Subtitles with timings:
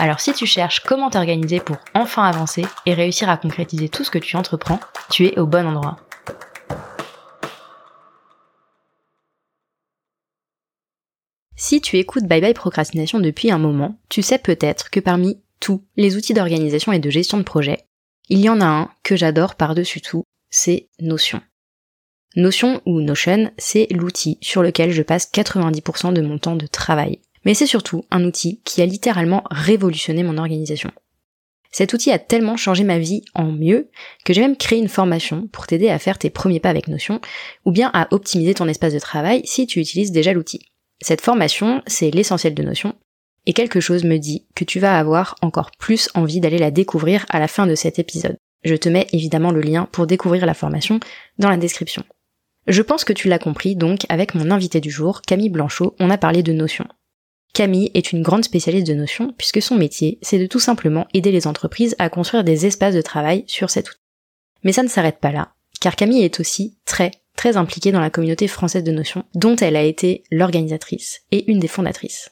[0.00, 4.12] Alors si tu cherches comment t'organiser pour enfin avancer et réussir à concrétiser tout ce
[4.12, 4.78] que tu entreprends,
[5.10, 5.96] tu es au bon endroit.
[11.56, 15.84] Si tu écoutes Bye Bye Procrastination depuis un moment, tu sais peut-être que parmi tous
[15.96, 17.78] les outils d'organisation et de gestion de projet,
[18.28, 21.42] il y en a un que j'adore par-dessus tout, c'est Notion.
[22.36, 27.20] Notion ou Notion, c'est l'outil sur lequel je passe 90% de mon temps de travail.
[27.44, 30.90] Mais c'est surtout un outil qui a littéralement révolutionné mon organisation.
[31.70, 33.90] Cet outil a tellement changé ma vie en mieux
[34.24, 37.20] que j'ai même créé une formation pour t'aider à faire tes premiers pas avec Notion
[37.64, 40.60] ou bien à optimiser ton espace de travail si tu utilises déjà l'outil.
[41.00, 42.94] Cette formation, c'est l'essentiel de Notion,
[43.46, 47.24] et quelque chose me dit que tu vas avoir encore plus envie d'aller la découvrir
[47.28, 48.36] à la fin de cet épisode.
[48.64, 51.00] Je te mets évidemment le lien pour découvrir la formation
[51.38, 52.02] dans la description.
[52.66, 56.10] Je pense que tu l'as compris, donc avec mon invité du jour, Camille Blanchot, on
[56.10, 56.86] a parlé de Notion.
[57.52, 61.32] Camille est une grande spécialiste de Notion puisque son métier, c'est de tout simplement aider
[61.32, 63.98] les entreprises à construire des espaces de travail sur cet outil.
[64.64, 68.10] Mais ça ne s'arrête pas là, car Camille est aussi très très impliquée dans la
[68.10, 72.30] communauté française de Notion, dont elle a été l'organisatrice et une des fondatrices.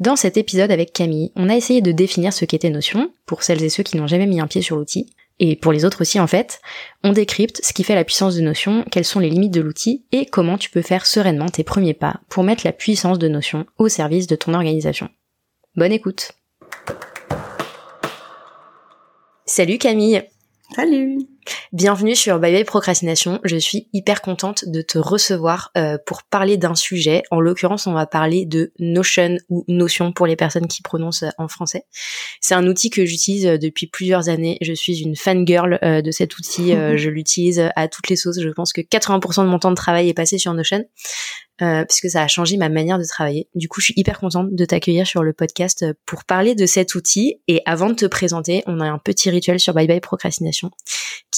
[0.00, 3.62] Dans cet épisode avec Camille, on a essayé de définir ce qu'était Notion, pour celles
[3.62, 5.10] et ceux qui n'ont jamais mis un pied sur l'outil,
[5.40, 6.60] et pour les autres aussi en fait,
[7.04, 10.04] on décrypte ce qui fait la puissance de Notion, quelles sont les limites de l'outil,
[10.12, 13.66] et comment tu peux faire sereinement tes premiers pas pour mettre la puissance de Notion
[13.78, 15.08] au service de ton organisation.
[15.76, 16.32] Bonne écoute.
[19.46, 20.22] Salut Camille.
[20.74, 21.18] Salut
[21.72, 23.40] Bienvenue sur Bye Bye Procrastination.
[23.44, 27.22] Je suis hyper contente de te recevoir euh, pour parler d'un sujet.
[27.30, 31.30] En l'occurrence, on va parler de Notion ou Notion pour les personnes qui prononcent euh,
[31.38, 31.84] en français.
[32.40, 34.58] C'est un outil que j'utilise euh, depuis plusieurs années.
[34.60, 36.72] Je suis une fangirl de cet outil.
[36.96, 38.40] je l'utilise à toutes les sauces.
[38.40, 40.84] Je pense que 80% de mon temps de travail est passé sur Notion
[41.60, 43.48] euh, puisque ça a changé ma manière de travailler.
[43.56, 46.94] Du coup, je suis hyper contente de t'accueillir sur le podcast pour parler de cet
[46.94, 47.40] outil.
[47.48, 50.70] Et avant de te présenter, on a un petit rituel sur Bye Bye Procrastination,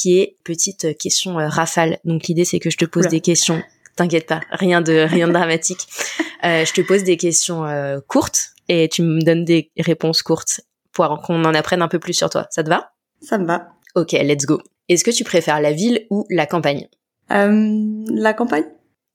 [0.01, 1.99] qui est petite question euh, rafale.
[2.05, 3.63] Donc l'idée, c'est que je te pose des questions.
[3.97, 5.87] T'inquiète pas, rien de rien de dramatique.
[6.43, 10.63] Euh, je te pose des questions euh, courtes et tu me donnes des réponses courtes
[10.91, 12.47] pour qu'on en apprenne un peu plus sur toi.
[12.49, 12.93] Ça te va?
[13.21, 13.69] Ça me va.
[13.95, 14.59] Ok, let's go.
[14.89, 16.89] Est-ce que tu préfères la ville ou la campagne?
[17.29, 18.65] La campagne.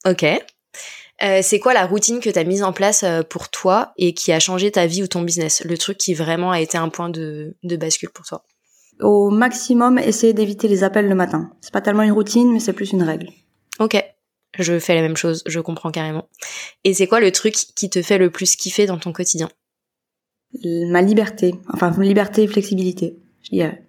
[0.06, 0.24] Ok.
[1.42, 4.40] C'est quoi la routine que tu as mise en place pour toi et qui a
[4.40, 5.64] changé ta vie ou ton business?
[5.66, 8.44] Le truc qui vraiment a été un point de, de bascule pour toi
[9.02, 11.52] Au maximum, essayer d'éviter les appels le matin.
[11.62, 13.30] C'est pas tellement une routine, mais c'est plus une règle.
[13.80, 14.02] Ok,
[14.58, 16.30] je fais la même chose, je comprends carrément.
[16.84, 19.50] Et c'est quoi le truc qui te fait le plus kiffer dans ton quotidien?
[20.64, 23.84] Ma liberté, enfin liberté et flexibilité, je dirais.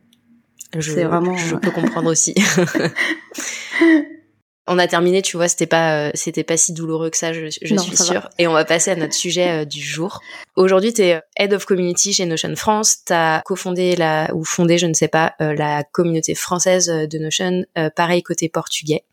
[0.77, 1.37] Je, vraiment...
[1.37, 2.35] je peux comprendre aussi.
[4.69, 7.47] On a terminé, tu vois, c'était pas euh, c'était pas si douloureux que ça, je,
[7.47, 8.29] je suis sûre.
[8.39, 10.21] Et on va passer à notre sujet euh, du jour.
[10.57, 13.05] Aujourd'hui, tu es euh, Head of Community chez Notion France.
[13.07, 17.65] Tu as cofondé la ou fondé, je ne sais pas, la communauté française de Notion,
[17.95, 19.05] pareil côté portugais.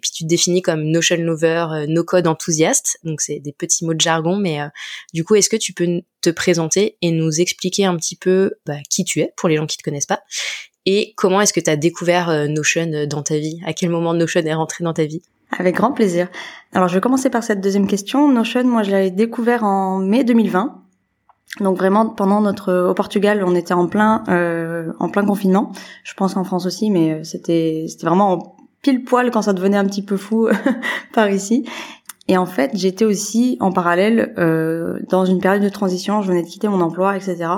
[0.00, 2.98] Puis tu te définis comme Notion lover, no code enthousiaste.
[3.02, 4.58] Donc c'est des petits mots de jargon, mais
[5.12, 8.76] du coup, est-ce que tu peux te présenter et nous expliquer un petit peu bah,
[8.88, 10.22] qui tu es pour les gens qui te connaissent pas?
[10.86, 13.60] Et comment est-ce que tu as découvert euh, Notion euh, dans ta vie?
[13.66, 15.22] À quel moment Notion est rentré dans ta vie?
[15.58, 16.28] Avec grand plaisir.
[16.72, 18.30] Alors je vais commencer par cette deuxième question.
[18.30, 20.82] Notion, moi je l'avais découvert en mai 2020.
[21.60, 25.72] Donc vraiment pendant notre au Portugal, on était en plein euh, en plein confinement.
[26.04, 29.76] Je pense en France aussi, mais euh, c'était c'était vraiment pile poil quand ça devenait
[29.76, 30.48] un petit peu fou
[31.12, 31.68] par ici.
[32.28, 36.22] Et en fait, j'étais aussi en parallèle euh, dans une période de transition.
[36.22, 37.48] Je venais de quitter mon emploi, etc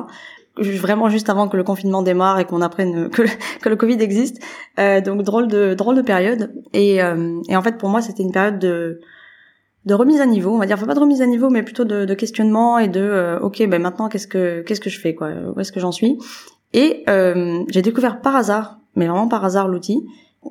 [0.56, 3.10] vraiment juste avant que le confinement démarre et qu'on apprenne
[3.60, 4.42] que le, Covid existe.
[4.78, 6.52] Euh, donc drôle de drôle de période.
[6.72, 9.00] Et, euh, et en fait pour moi c'était une période de
[9.84, 11.84] de remise à niveau, on va dire, enfin pas de remise à niveau, mais plutôt
[11.84, 15.14] de, de questionnement et de euh, ok ben maintenant qu'est-ce que qu'est-ce que je fais
[15.14, 16.18] quoi, où est-ce que j'en suis?
[16.72, 20.06] Et euh, j'ai découvert par hasard, mais vraiment par hasard l'outil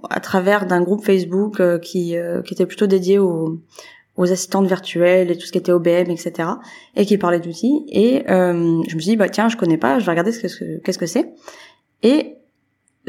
[0.09, 2.15] à travers d'un groupe Facebook euh, qui
[2.45, 3.59] qui était plutôt dédié au
[4.15, 6.49] aux assistantes virtuelles et tout ce qui était OBM, etc.
[6.95, 7.85] et qui parlait d'outils.
[7.89, 10.39] Et euh, je me suis dit, bah tiens, je connais pas, je vais regarder ce
[10.41, 11.33] que qu'est-ce que c'est.
[12.03, 12.35] Et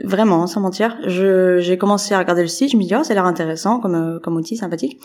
[0.03, 3.27] vraiment, sans mentir, j'ai commencé à regarder le site, je me dis, oh, ça l'air
[3.27, 5.01] intéressant comme, euh, comme outil, sympathique.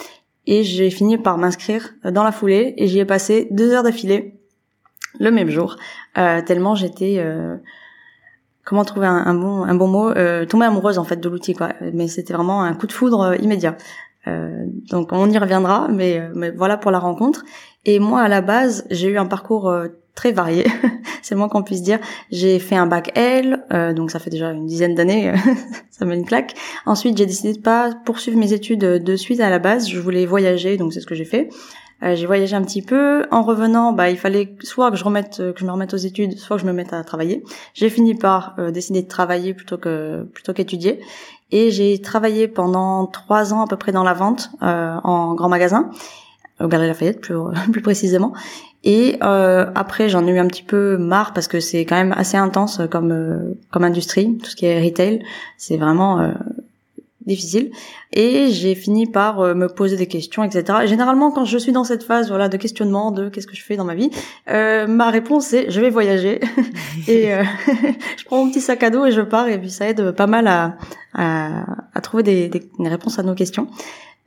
[0.48, 4.40] Et j'ai fini par m'inscrire dans la foulée et j'y ai passé deux heures d'affilée
[5.19, 5.78] le même jour,
[6.18, 7.16] euh, tellement j'étais...
[7.19, 7.56] Euh,
[8.63, 11.69] comment trouver un, bon un bon mot euh, tomber amoureuse en fait de l'outil quoi
[11.92, 13.75] mais c'était vraiment un coup de foudre euh, immédiat
[14.27, 17.44] euh, donc on y reviendra mais mais voilà pour la rencontre
[17.86, 19.74] et moi à la base j'ai eu un parcours
[20.13, 20.66] très varié
[21.21, 22.00] c'est le moins qu'on puisse dire
[22.31, 25.33] j'ai fait un bac L donc ça fait déjà une dizaine d'années
[25.89, 26.56] ça met une claque
[26.86, 30.25] ensuite j'ai décidé de pas poursuivre mes études de suite à la base je voulais
[30.25, 31.50] voyager donc c'est ce que j'ai fait
[32.01, 33.25] euh, j'ai voyagé un petit peu.
[33.31, 36.38] En revenant, bah, il fallait soit que je remette, que je me remette aux études,
[36.38, 37.44] soit que je me mette à travailler.
[37.74, 41.01] J'ai fini par euh, décider de travailler plutôt que plutôt qu'étudier.
[41.51, 45.50] Et j'ai travaillé pendant trois ans à peu près dans la vente euh, en grand
[45.50, 45.90] magasin,
[46.60, 47.36] au Galerie Lafayette plus,
[47.72, 48.34] plus précisément.
[48.84, 52.13] Et euh, après, j'en ai eu un petit peu marre parce que c'est quand même
[52.16, 55.22] assez intense comme comme industrie, tout ce qui est retail.
[55.57, 56.31] C'est vraiment
[57.25, 57.71] difficile.
[58.13, 61.83] Et j'ai fini par euh, me poser des questions etc généralement quand je suis dans
[61.83, 64.10] cette phase voilà de questionnement de qu'est-ce que je fais dans ma vie
[64.50, 66.39] euh, ma réponse est je vais voyager
[67.07, 67.44] et euh,
[68.18, 70.27] je prends mon petit sac à dos et je pars et puis ça aide pas
[70.27, 70.77] mal à,
[71.13, 73.68] à, à trouver des, des, réponses à nos questions.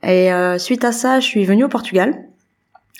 [0.05, 2.25] Et suite à ça je suis venue au Portugal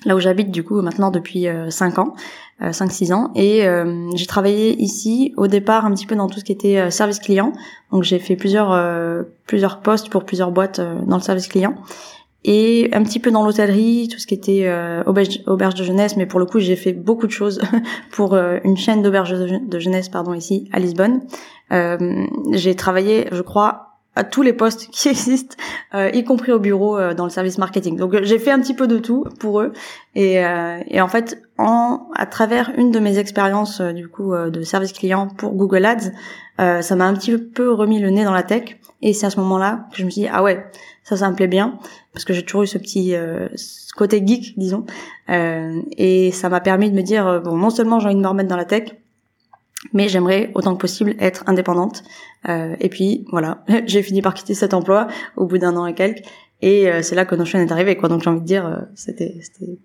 [0.06, 2.16] là où j'habite du coup maintenant depuis 5 ans
[2.62, 3.32] 5-6 euh, ans.
[3.36, 6.78] Et euh, j'ai travaillé ici au départ un petit peu dans tout ce qui était
[6.78, 7.54] euh, service client.
[7.92, 8.74] Donc j'ai fait plusieurs
[9.46, 11.76] plusieurs postes pour plusieurs boîtes dans le service client
[12.44, 14.68] et un petit peu dans l'hôtellerie, tout ce qui était
[15.06, 17.62] auberge, auberge, de jeunesse, mais pour le coup j'ai fait beaucoup de choses
[18.12, 21.22] pour une chaîne d'auberge de jeunesse pardon ici à Lisbonne.
[22.52, 25.56] j'ai travaillé, je crois, à tous les postes qui existent,
[25.96, 27.98] euh, y compris au bureau euh, dans le service marketing.
[27.98, 29.74] Donc j'ai fait un petit peu de tout pour eux.
[30.16, 34.62] Et, euh, et en fait en à travers une de mes expériences du coup de
[34.62, 36.12] service client pour Google Ads,
[36.58, 38.78] ça m'a un petit peu remis le nez dans la tech.
[39.02, 40.66] Et c'est à ce moment-là que je me suis dit ah ouais
[41.04, 41.80] ça ça me plaît bien.
[42.14, 43.16] Parce que j'ai toujours eu ce petit
[43.96, 44.86] côté geek disons.
[45.30, 48.50] Et ça m'a permis de me dire bon non seulement j'ai envie de me remettre
[48.50, 48.96] dans la tech
[49.92, 52.04] mais j'aimerais autant que possible être indépendante.
[52.48, 55.94] Euh, et puis voilà, j'ai fini par quitter cet emploi au bout d'un an et
[55.94, 56.24] quelques,
[56.64, 57.98] et euh, c'est là que Notion est arrivé.
[57.98, 58.08] Quoi.
[58.08, 59.78] Donc j'ai envie de dire, euh, c'était, c'était,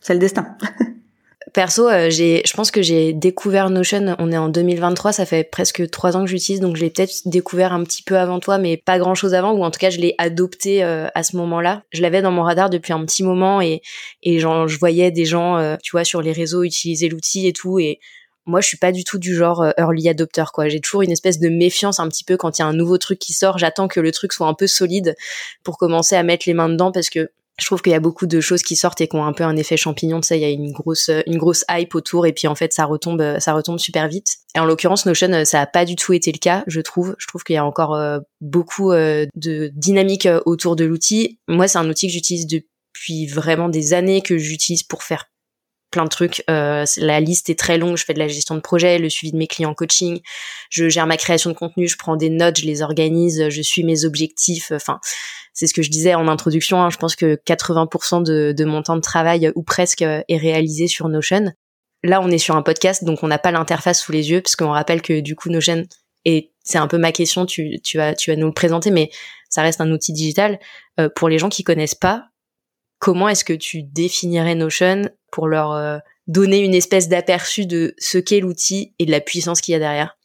[0.00, 0.56] c'est le destin.
[1.52, 4.16] Perso, euh, j'ai, je pense que j'ai découvert Notion.
[4.18, 7.12] On est en 2023, ça fait presque trois ans que j'utilise, donc je l'ai peut-être
[7.26, 10.00] découvert un petit peu avant toi, mais pas grand-chose avant, ou en tout cas je
[10.00, 11.84] l'ai adopté à ce moment-là.
[11.92, 13.80] Je l'avais dans mon radar depuis un petit moment, et
[14.22, 17.78] et genre je voyais des gens, tu vois, sur les réseaux utiliser l'outil et tout,
[17.78, 18.00] et
[18.46, 20.68] moi je suis pas du tout du genre euh, early adopter quoi.
[20.68, 22.98] J'ai toujours une espèce de méfiance un petit peu quand il y a un nouveau
[22.98, 25.16] truc qui sort, j'attends que le truc soit un peu solide
[25.62, 28.26] pour commencer à mettre les mains dedans parce que je trouve qu'il y a beaucoup
[28.26, 30.42] de choses qui sortent et qui ont un peu un effet champignon, tu sais, il
[30.42, 33.54] y a une grosse une grosse hype autour et puis en fait ça retombe ça
[33.54, 34.36] retombe super vite.
[34.54, 37.16] Et en l'occurrence Notion ça a pas du tout été le cas, je trouve.
[37.18, 41.40] Je trouve qu'il y a encore euh, beaucoup euh, de dynamique autour de l'outil.
[41.48, 45.26] Moi c'est un outil que j'utilise depuis vraiment des années que j'utilise pour faire
[45.96, 46.44] plein de trucs.
[46.50, 47.96] Euh, la liste est très longue.
[47.96, 50.20] Je fais de la gestion de projet, le suivi de mes clients coaching.
[50.68, 51.88] Je gère ma création de contenu.
[51.88, 53.48] Je prends des notes, je les organise.
[53.48, 54.70] Je suis mes objectifs.
[54.72, 55.00] Enfin,
[55.54, 56.82] c'est ce que je disais en introduction.
[56.82, 56.90] Hein.
[56.90, 61.08] Je pense que 80% de, de, mon temps de travail ou presque est réalisé sur
[61.08, 61.52] Notion.
[62.02, 64.54] Là, on est sur un podcast, donc on n'a pas l'interface sous les yeux, parce
[64.54, 65.86] qu'on rappelle que du coup Notion
[66.26, 67.46] et c'est un peu ma question.
[67.46, 69.10] Tu, tu vas tu vas nous le présenter, mais
[69.48, 70.58] ça reste un outil digital.
[71.00, 72.26] Euh, pour les gens qui connaissent pas,
[72.98, 75.98] comment est-ce que tu définirais Notion pour leur euh,
[76.28, 79.78] donner une espèce d'aperçu de ce qu'est l'outil et de la puissance qu'il y a
[79.78, 80.16] derrière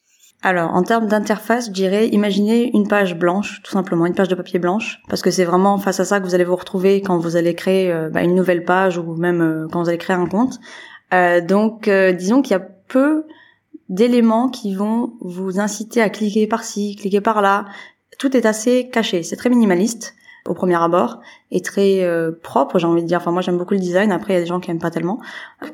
[0.44, 4.34] alors, en termes d'interface, je dirais, imaginez une page blanche, tout simplement, une page de
[4.34, 7.16] papier blanche, parce que c'est vraiment face à ça que vous allez vous retrouver quand
[7.16, 10.16] vous allez créer euh, bah, une nouvelle page ou même euh, quand vous allez créer
[10.16, 10.58] un compte.
[11.46, 13.24] donc, disons qu'il y a peu
[13.88, 17.66] d'éléments qui vont vous inciter à cliquer par-ci, cliquer par-là.
[18.18, 21.20] Tout est assez caché, c'est très minimaliste au premier abord
[21.50, 23.18] est très euh, propre, j'ai envie de dire.
[23.18, 24.10] Enfin, moi, j'aime beaucoup le design.
[24.10, 25.20] Après, il y a des gens qui aiment pas tellement.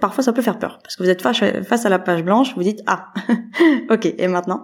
[0.00, 2.62] Parfois, ça peut faire peur parce que vous êtes face, à la page blanche, vous
[2.62, 3.12] dites ah,
[3.90, 4.62] ok, et maintenant?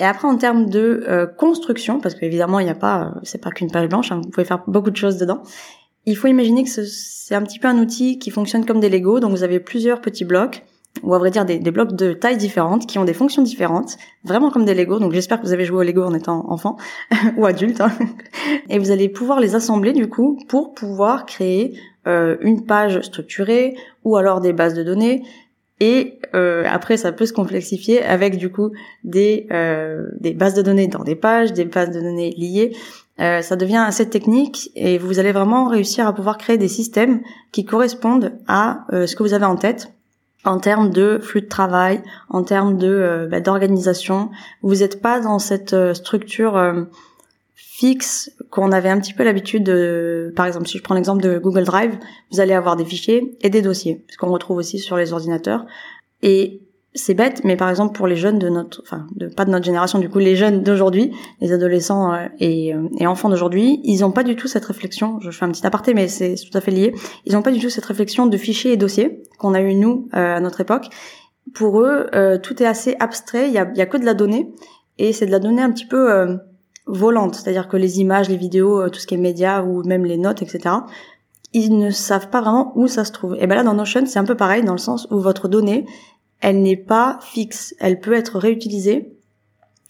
[0.00, 3.42] Et après, en termes de euh, construction, parce qu'évidemment, il n'y a pas, euh, c'est
[3.42, 4.12] pas qu'une page blanche.
[4.12, 5.42] Hein, vous pouvez faire beaucoup de choses dedans.
[6.06, 9.18] Il faut imaginer que c'est un petit peu un outil qui fonctionne comme des Lego.
[9.20, 10.64] Donc, vous avez plusieurs petits blocs
[11.02, 14.50] ou à vrai dire des, blocs de tailles différentes qui ont des fonctions différentes, vraiment
[14.50, 14.98] comme des Lego.
[14.98, 16.76] Donc j'espère que vous avez joué au Lego en étant enfant
[17.36, 17.92] ou adulte, hein.
[18.68, 23.76] et vous allez pouvoir les assembler du coup pour pouvoir créer euh, une page structurée
[24.04, 25.22] ou alors des bases de données.
[25.80, 28.72] Et euh, après, ça peut se complexifier avec du coup
[29.04, 32.72] des euh, des bases de données dans des pages, des bases de données liées.
[33.18, 37.20] ça devient assez technique et vous allez vraiment réussir à pouvoir créer des systèmes
[37.52, 39.92] qui correspondent à ce que vous avez en tête
[40.44, 44.30] en termes de flux de travail, en termes de euh, bah, d'organisation.
[44.62, 46.84] Vous n'êtes pas dans cette euh, structure euh,
[47.54, 50.32] fixe qu'on avait un petit peu l'habitude de.
[50.36, 51.98] Par exemple, si je prends l'exemple de Google Drive,
[52.30, 55.66] vous allez avoir des fichiers et des dossiers, ce qu'on retrouve aussi sur les ordinateurs.
[56.22, 56.62] Et
[56.98, 59.64] c'est bête, mais par exemple pour les jeunes de notre, enfin, de, pas de notre
[59.64, 64.00] génération, du coup, les jeunes d'aujourd'hui, les adolescents euh, et, euh, et, enfants d'aujourd'hui, ils
[64.00, 65.20] n'ont pas du tout cette réflexion.
[65.20, 66.94] Je fais un petit aparté, mais c'est tout à fait lié.
[67.24, 70.08] Ils n'ont pas du tout cette réflexion de fichiers et dossiers qu'on a eu nous
[70.14, 70.88] euh, à notre époque.
[71.54, 72.10] Pour eux,
[72.42, 73.48] tout est assez abstrait.
[73.48, 74.52] Il y a, y que de la donnée,
[74.98, 76.38] et c'est de la donnée un petit peu
[76.84, 80.18] volante, c'est-à-dire que les images, les vidéos, tout ce qui est médias ou même les
[80.18, 80.74] notes, etc.
[81.54, 83.34] Ils ne savent pas vraiment où ça se trouve.
[83.40, 85.86] Et ben là, dans Notion, c'est un peu pareil dans le sens où votre donnée,
[86.40, 89.12] elle n'est pas fixe, elle peut être réutilisée,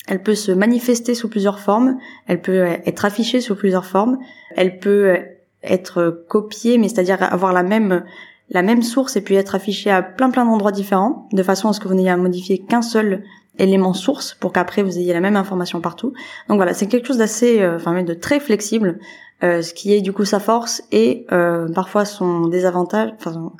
[0.06, 4.18] elle peut se manifester sous plusieurs formes, elle peut être affichée sous plusieurs formes,
[4.56, 5.18] elle peut
[5.62, 8.04] être copiée, mais c'est-à-dire avoir la même
[8.50, 11.72] la même source et puis être affichée à plein plein d'endroits différents, de façon à
[11.74, 13.22] ce que vous n'ayez à modifier qu'un seul
[13.58, 16.12] élément source pour qu'après vous ayez la même information partout.
[16.48, 18.98] Donc voilà, c'est quelque chose d'assez, euh, enfin de très flexible,
[19.42, 23.10] euh, ce qui est du coup sa force et euh, parfois son désavantage.
[23.18, 23.52] Enfin,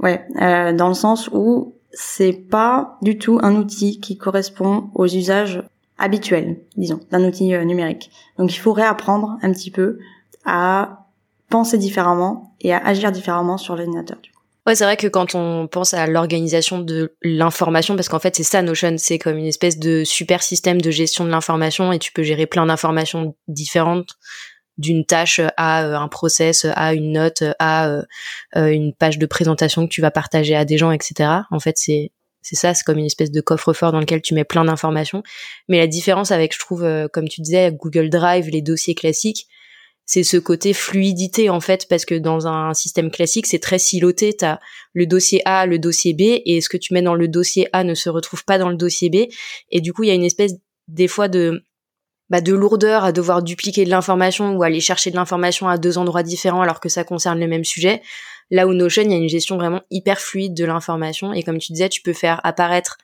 [0.00, 0.26] ouais,
[0.74, 5.62] dans le sens où c'est pas du tout un outil qui correspond aux usages
[5.98, 8.10] habituels, disons, d'un outil euh, numérique.
[8.38, 9.98] Donc il faut réapprendre un petit peu
[10.44, 11.06] à
[11.48, 14.18] penser différemment et à agir différemment sur l'ordinateur.
[14.66, 18.44] Ouais, c'est vrai que quand on pense à l'organisation de l'information, parce qu'en fait c'est
[18.44, 22.12] ça Notion, c'est comme une espèce de super système de gestion de l'information et tu
[22.12, 24.10] peux gérer plein d'informations différentes
[24.78, 28.02] d'une tâche à euh, un process, à une note, à euh,
[28.56, 31.30] euh, une page de présentation que tu vas partager à des gens, etc.
[31.50, 32.12] En fait, c'est
[32.44, 35.22] c'est ça, c'est comme une espèce de coffre-fort dans lequel tu mets plein d'informations.
[35.68, 39.46] Mais la différence avec, je trouve, comme tu disais, Google Drive, les dossiers classiques,
[40.06, 44.34] c'est ce côté fluidité en fait, parce que dans un système classique, c'est très siloté.
[44.34, 44.58] T'as
[44.92, 47.84] le dossier A, le dossier B, et ce que tu mets dans le dossier A
[47.84, 49.30] ne se retrouve pas dans le dossier B.
[49.70, 50.54] Et du coup, il y a une espèce
[50.88, 51.62] des fois de
[52.32, 55.98] bah, de lourdeur à devoir dupliquer de l'information ou aller chercher de l'information à deux
[55.98, 58.00] endroits différents alors que ça concerne le même sujet.
[58.50, 61.58] Là où Notion, il y a une gestion vraiment hyper fluide de l'information et comme
[61.58, 62.96] tu disais, tu peux faire apparaître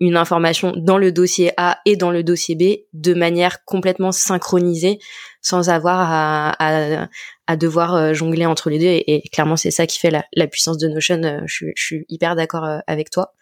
[0.00, 4.98] une information dans le dossier A et dans le dossier B de manière complètement synchronisée
[5.40, 7.08] sans avoir à,
[7.46, 10.78] à, devoir euh, jongler entre les deux et, clairement c'est ça qui fait la, puissance
[10.78, 13.34] de Notion euh, je, je suis hyper d'accord euh, avec toi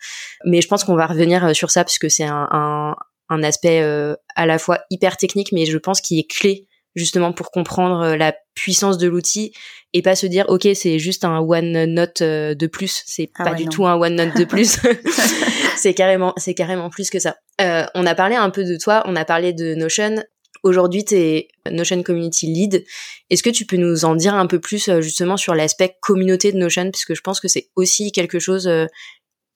[0.47, 2.97] mais je pense qu'on va revenir sur ça parce que c'est un, un
[3.43, 7.51] aspect euh, à la fois hyper technique, mais je pense qu'il est clé justement pour
[7.51, 9.53] comprendre euh, la puissance de l'outil
[9.95, 13.03] et pas se dire ok c'est juste un one note euh, de plus.
[13.07, 14.79] C'est ah pas du tout un one note de plus.
[15.77, 17.37] C'est carrément c'est carrément plus que ça.
[17.59, 20.23] On a parlé un peu de toi on a parlé de Notion.
[20.63, 22.85] Aujourd'hui tu es Notion Community Lead.
[23.31, 26.59] Est-ce que tu peux nous en dire un peu plus justement sur l'aspect communauté de
[26.59, 26.91] Notion?
[26.91, 28.71] Parce que je pense que c'est aussi quelque chose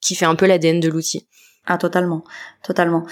[0.01, 1.27] qui fait un peu l'ADN de l'outil
[1.67, 2.23] ah totalement,
[2.63, 3.05] totalement.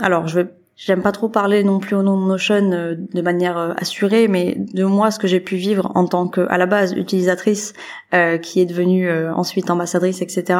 [0.00, 0.50] Alors je vais
[0.82, 4.28] J'aime pas trop parler non plus au nom de Notion euh, de manière euh, assurée,
[4.28, 7.74] mais de moi, ce que j'ai pu vivre en tant que, à la base, utilisatrice,
[8.14, 10.58] euh, qui est devenue ensuite ambassadrice, etc.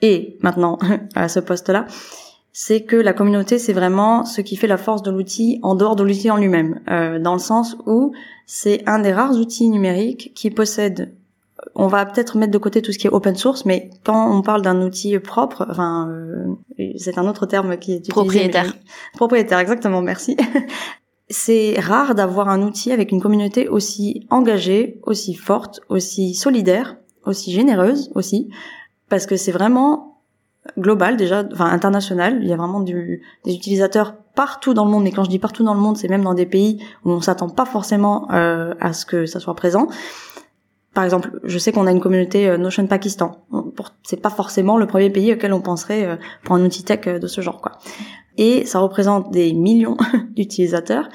[0.00, 0.78] Et maintenant
[1.14, 1.84] à ce poste-là,
[2.54, 5.94] c'est que la communauté, c'est vraiment ce qui fait la force de l'outil en dehors
[5.94, 6.80] de l'outil en lui-même,
[7.20, 8.12] dans le sens où
[8.46, 11.12] c'est un des rares outils numériques qui possède
[11.74, 14.42] on va peut-être mettre de côté tout ce qui est open source, mais quand on
[14.42, 16.46] parle d'un outil propre, enfin, euh,
[17.00, 18.12] c'est un autre terme qui est utilisé.
[18.12, 18.72] Propriétaire.
[19.14, 20.36] Propriétaire, exactement, merci.
[21.30, 27.52] c'est rare d'avoir un outil avec une communauté aussi engagée, aussi forte, aussi solidaire, aussi
[27.52, 28.50] généreuse aussi,
[29.08, 30.22] parce que c'est vraiment
[30.78, 32.40] global déjà, enfin international.
[32.42, 35.06] Il y a vraiment du, des utilisateurs partout dans le monde.
[35.06, 37.20] Et quand je dis partout dans le monde, c'est même dans des pays où on
[37.20, 39.88] s'attend pas forcément euh, à ce que ça soit présent
[41.00, 43.46] par exemple, je sais qu'on a une communauté euh, Notion Pakistan.
[44.02, 47.18] C'est pas forcément le premier pays auquel on penserait euh, pour un outil tech euh,
[47.18, 47.72] de ce genre, quoi.
[48.36, 49.96] Et ça représente des millions
[50.36, 51.08] d'utilisateurs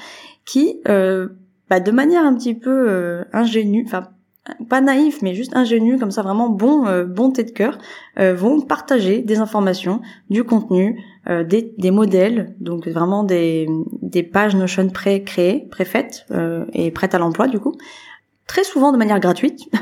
[0.44, 4.08] qui, bah, de manière un petit peu ingénue, enfin
[4.68, 7.78] pas naïf, mais juste ingénue, comme ça, vraiment bon, bonté de cœur,
[8.16, 13.66] vont partager des informations, du contenu, des, des, modèles, donc vraiment des,
[14.02, 16.26] des pages Notion pré-créées, pré-faites
[16.74, 17.74] et prêtes à l'emploi du coup,
[18.46, 19.60] très souvent de manière gratuite.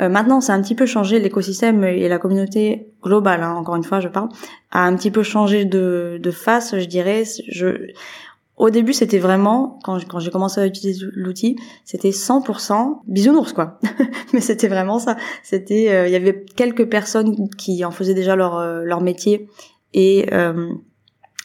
[0.00, 3.84] Euh, maintenant, c'est un petit peu changé, l'écosystème et la communauté globale, hein, encore une
[3.84, 4.30] fois, je parle,
[4.70, 7.24] a un petit peu changé de, de face, je dirais.
[7.48, 7.92] Je,
[8.56, 13.78] au début, c'était vraiment, quand, quand j'ai commencé à utiliser l'outil, c'était 100% bisounours, quoi.
[14.32, 15.16] Mais c'était vraiment ça.
[15.42, 19.48] C'était, euh, il y avait quelques personnes qui en faisaient déjà leur, euh, leur métier
[19.94, 20.26] et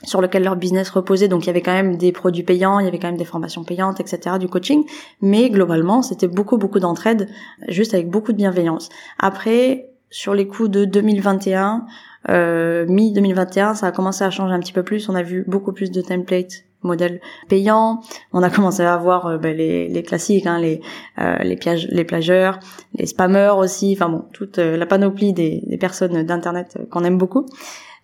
[0.08, 1.28] sur lequel leur business reposait.
[1.28, 3.26] Donc il y avait quand même des produits payants, il y avait quand même des
[3.26, 4.86] formations payantes, etc., du coaching.
[5.22, 7.28] Mais globalement, c'était beaucoup, beaucoup d'entraide,
[7.68, 8.90] juste avec beaucoup de bienveillance.
[9.20, 11.86] Après, sur les coups de 2021,
[12.30, 15.10] euh, mi-2021, ça a commencé à changer un petit peu plus.
[15.10, 18.02] On a vu beaucoup plus de templates modèles payants.
[18.34, 20.80] On a commencé à avoir euh, ben, les, les, classiques, hein, les
[21.20, 22.60] euh, les, pièges, les plageurs,
[22.96, 23.94] les spammers aussi.
[23.94, 27.46] Enfin bon, toute euh, la panoplie des, des personnes d'internet qu'on aime beaucoup.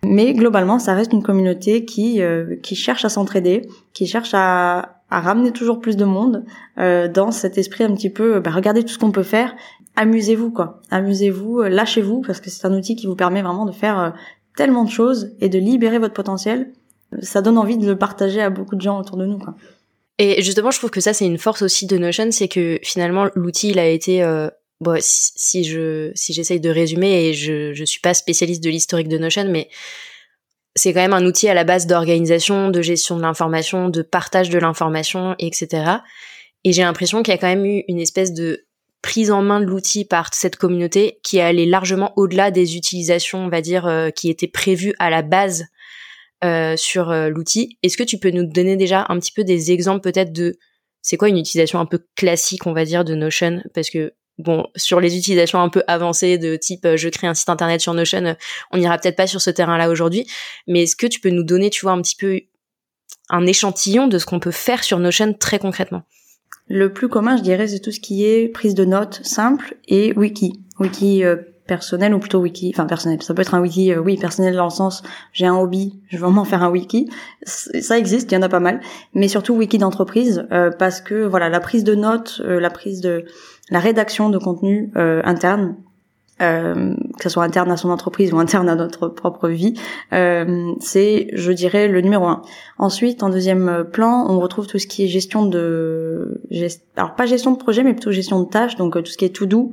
[0.06, 2.20] Mais globalement, ça reste une communauté qui
[2.62, 6.44] qui cherche à s'entraider, qui cherche à, à ramener toujours plus de monde
[6.76, 9.54] dans cet esprit un petit peu, bah, regardez tout ce qu'on peut faire,
[9.96, 14.14] amusez-vous quoi, amusez-vous, lâchez-vous parce que c'est un outil qui vous permet vraiment de faire
[14.56, 16.72] tellement de choses et de libérer votre potentiel.
[17.22, 19.54] Ça donne envie de le partager à beaucoup de gens autour de nous quoi.
[20.18, 23.26] Et justement, je trouve que ça, c'est une force aussi de Notion, c'est que finalement,
[23.34, 24.22] l'outil, il a été...
[24.80, 29.08] Bon, si, je si j'essaye de résumer, et je je suis pas spécialiste de l'historique
[29.08, 29.68] de Notion, mais
[30.76, 34.50] c'est quand même un outil à la base d'organisation, de gestion de l'information, de partage
[34.50, 35.98] de l'information, etc.
[36.64, 38.66] Et j'ai l'impression qu'il y a quand même eu une espèce de
[39.02, 43.48] prise en main de l'outil par cette communauté qui allait largement au-delà des utilisations, on
[43.50, 45.66] va dire, euh, qui étaient prévues à la base
[46.42, 47.78] euh, sur euh, l'outil.
[47.82, 50.56] Est-ce que tu peux nous donner déjà un petit peu des exemples peut-être de
[51.02, 53.62] c'est quoi une utilisation un peu classique, on va dire, de Notion?
[53.74, 57.34] Parce que bon, sur les utilisations un peu avancées de type euh, je crée un
[57.34, 58.36] site internet sur Notion,
[58.72, 60.26] on n'ira peut-être pas sur ce terrain-là aujourd'hui.
[60.66, 62.40] Mais est-ce que tu peux nous donner, tu vois, un petit peu
[63.30, 66.02] un échantillon de ce qu'on peut faire sur Notion très concrètement?
[66.66, 70.12] Le plus commun, je dirais, c'est tout ce qui est prise de notes simple et
[70.14, 70.60] wiki.
[70.78, 71.22] Wiki
[71.66, 74.64] personnel ou plutôt wiki enfin personnel ça peut être un wiki euh, oui personnel dans
[74.64, 77.10] le sens j'ai un hobby je veux vraiment faire un wiki
[77.44, 78.80] ça existe il y en a pas mal
[79.14, 83.00] mais surtout wiki d'entreprise euh, parce que voilà la prise de notes euh, la prise
[83.00, 83.24] de
[83.70, 85.76] la rédaction de contenu interne
[86.38, 89.74] que ce soit interne à son entreprise ou interne à notre propre vie,
[90.10, 92.42] c'est, je dirais, le numéro un.
[92.76, 96.42] Ensuite, en deuxième plan, on retrouve tout ce qui est gestion de,
[96.96, 99.34] alors pas gestion de projet, mais plutôt gestion de tâches, donc tout ce qui est
[99.34, 99.72] tout doux,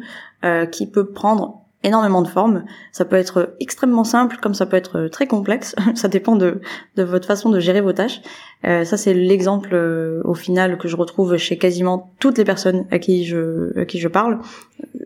[0.72, 2.64] qui peut prendre énormément de formes.
[2.92, 5.76] Ça peut être extrêmement simple, comme ça peut être très complexe.
[5.96, 6.62] ça dépend de,
[6.96, 8.22] de votre façon de gérer vos tâches.
[8.66, 12.86] Euh, ça, c'est l'exemple euh, au final que je retrouve chez quasiment toutes les personnes
[12.92, 14.40] à qui je, à qui je parle.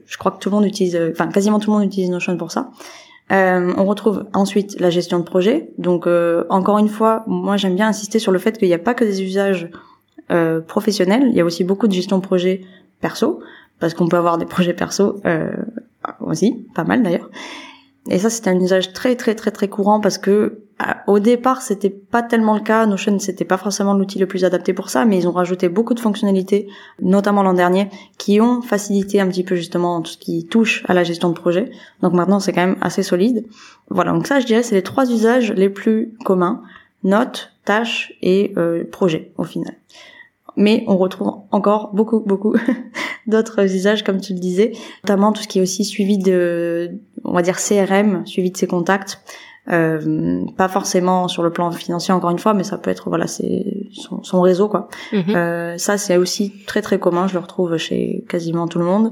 [0.05, 2.51] Je crois que tout le monde utilise, enfin quasiment tout le monde utilise Notion pour
[2.51, 2.71] ça.
[3.31, 5.71] Euh, on retrouve ensuite la gestion de projet.
[5.77, 8.79] Donc euh, encore une fois, moi j'aime bien insister sur le fait qu'il n'y a
[8.79, 9.69] pas que des usages
[10.67, 12.61] professionnels, il y a aussi beaucoup de gestion de projet
[12.99, 13.43] perso
[13.79, 15.51] parce qu'on peut avoir des projets perso euh,
[16.19, 17.29] aussi, pas mal d'ailleurs.
[18.07, 20.61] Et ça, c'est un usage très très très très courant parce que
[21.07, 22.85] au départ, c'était pas tellement le cas.
[22.85, 25.93] Notion, c'était pas forcément l'outil le plus adapté pour ça, mais ils ont rajouté beaucoup
[25.93, 26.67] de fonctionnalités,
[27.01, 30.93] notamment l'an dernier, qui ont facilité un petit peu justement tout ce qui touche à
[30.93, 31.71] la gestion de projet.
[32.01, 33.45] Donc maintenant, c'est quand même assez solide.
[33.89, 34.11] Voilà.
[34.11, 36.61] Donc ça, je dirais, c'est les trois usages les plus communs
[37.03, 39.75] notes, tâches et euh, projets au final
[40.57, 42.55] mais on retrouve encore beaucoup, beaucoup
[43.27, 44.71] d'autres usages, comme tu le disais,
[45.03, 48.67] notamment tout ce qui est aussi suivi de, on va dire CRM, suivi de ses
[48.67, 49.19] contacts.
[49.71, 53.25] Euh, pas forcément sur le plan financier encore une fois, mais ça peut être voilà,
[53.25, 54.89] c'est son, réseau quoi.
[55.11, 55.35] Mhm.
[55.35, 59.11] Euh, ça c'est aussi très très commun, je le retrouve chez quasiment tout le monde.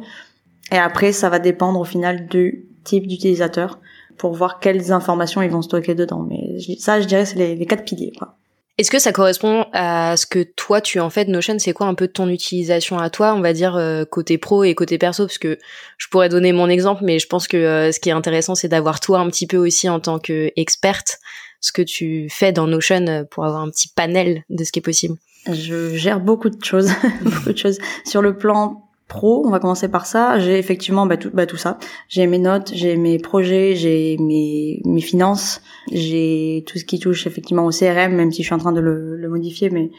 [0.72, 3.80] Et après ça va dépendre au final du type d'utilisateur
[4.20, 6.24] pour voir quelles informations ils vont stocker dedans.
[6.30, 8.36] Mais ça je dirais c'est les, les quatre piliers quoi.
[8.80, 11.60] Est-ce que ça correspond à ce que toi tu en fais de Notion?
[11.60, 14.74] C'est quoi un peu ton utilisation à toi, on va dire euh, côté pro et
[14.74, 15.60] côté perso Parce que
[16.00, 18.70] je pourrais donner mon exemple, mais je pense que euh, ce qui est intéressant, c'est
[18.70, 21.20] d'avoir toi un petit peu aussi en tant qu'experte
[21.62, 24.80] ce que tu fais dans Notion euh, pour avoir un petit panel de ce qui
[24.80, 25.18] est possible.
[25.52, 26.90] Je gère beaucoup de choses,
[27.22, 27.78] beaucoup de choses.
[28.06, 28.90] Sur le plan
[29.22, 30.40] on va commencer par ça.
[30.40, 31.78] J'ai effectivement bah, tout, bah, tout ça.
[32.10, 37.28] J'ai mes notes, j'ai mes projets, j'ai mes, mes finances, j'ai tout ce qui touche
[37.28, 39.92] effectivement au CRM, même si je suis en train de le, le modifier, mais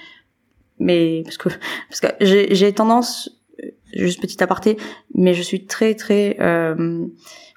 [0.79, 1.48] mais parce que
[1.88, 3.31] parce que j'ai tendance,
[3.62, 4.77] euh, juste petit aparté,
[5.14, 7.07] mais je suis très très euh,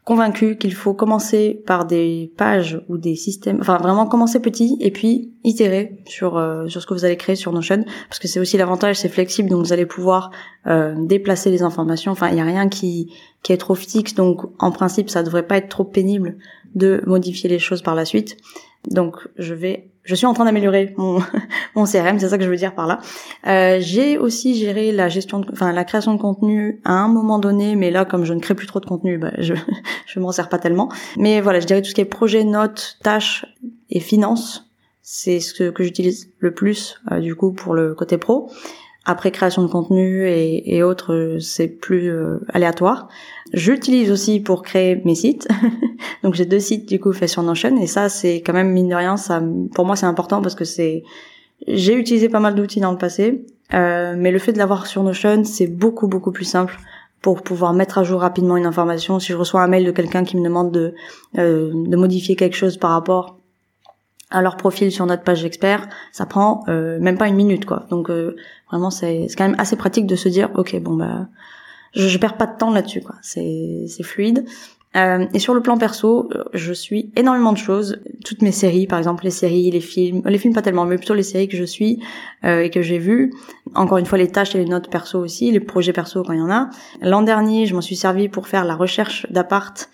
[0.07, 4.89] convaincu qu'il faut commencer par des pages ou des systèmes, enfin vraiment commencer petit et
[4.89, 8.39] puis itérer sur euh, sur ce que vous allez créer sur Notion parce que c'est
[8.39, 10.31] aussi l'avantage, c'est flexible donc vous allez pouvoir
[10.65, 12.13] euh, déplacer les informations.
[12.13, 13.11] Enfin, il y a rien qui
[13.43, 16.37] qui est trop fixe donc en principe ça devrait pas être trop pénible
[16.73, 18.37] de modifier les choses par la suite.
[18.89, 21.21] Donc je vais je suis en train d'améliorer mon,
[21.75, 22.99] mon CRM, c'est ça que je veux dire par là.
[23.45, 27.75] Euh, j'ai aussi géré la gestion, enfin la création de contenu à un moment donné,
[27.75, 29.53] mais là comme je ne crée plus trop de contenu, bah, je
[30.07, 30.89] je m'en sers pas tellement.
[31.17, 33.45] Mais voilà, je dirais tout ce qui est projet, notes, tâches
[33.89, 34.65] et finances,
[35.01, 38.49] c'est ce que, que j'utilise le plus euh, du coup pour le côté pro.
[39.09, 43.07] Après création de contenu et, autres, c'est plus euh, aléatoire.
[43.53, 45.47] J'utilise aussi pour créer mes sites.
[46.23, 48.89] Donc j'ai deux sites du coup faits sur Notion et ça c'est quand même mine
[48.89, 49.41] de rien, ça
[49.73, 51.03] pour moi c'est important parce que c'est
[51.67, 55.03] j'ai utilisé pas mal d'outils dans le passé, euh, mais le fait de l'avoir sur
[55.03, 56.77] Notion c'est beaucoup beaucoup plus simple
[57.21, 59.19] pour pouvoir mettre à jour rapidement une information.
[59.19, 60.93] Si je reçois un mail de quelqu'un qui me demande de
[61.37, 63.37] euh, de modifier quelque chose par rapport
[64.31, 67.85] à leur profil sur notre page expert, ça prend euh, même pas une minute quoi.
[67.89, 68.11] Donc
[68.69, 71.27] vraiment c'est quand même assez pratique de se dire ok bon bah
[71.93, 73.15] je, je perds pas de temps là-dessus quoi.
[73.21, 74.45] C'est c'est fluide.
[74.97, 77.99] Euh, et sur le plan perso, euh, je suis énormément de choses.
[78.25, 81.13] Toutes mes séries, par exemple les séries, les films, les films pas tellement, mais plutôt
[81.13, 82.01] les séries que je suis
[82.45, 83.33] euh, et que j'ai vues.
[83.75, 86.39] Encore une fois, les tâches et les notes perso aussi, les projets perso quand il
[86.39, 86.69] y en a.
[87.01, 89.89] L'an dernier, je m'en suis servi pour faire la recherche d'appart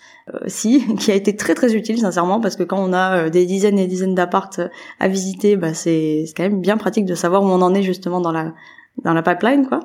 [0.46, 3.78] si, qui a été très très utile sincèrement parce que quand on a des dizaines
[3.78, 4.58] et des dizaines d'appart
[5.00, 8.20] à visiter, bah c'est quand même bien pratique de savoir où on en est justement
[8.20, 8.54] dans la
[9.02, 9.80] dans la pipeline quoi.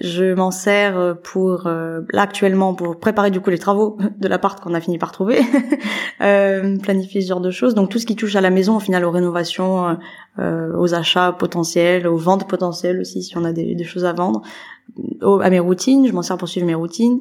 [0.00, 4.60] Je m'en sers pour euh, là actuellement pour préparer du coup les travaux de l'appart
[4.60, 5.40] qu'on a fini par trouver,
[6.20, 7.74] euh, planifier ce genre de choses.
[7.74, 9.96] Donc tout ce qui touche à la maison, au final aux rénovations,
[10.38, 14.12] euh, aux achats potentiels, aux ventes potentielles aussi si on a des, des choses à
[14.12, 14.42] vendre,
[15.22, 16.06] à mes routines.
[16.06, 17.20] Je m'en sers pour suivre mes routines.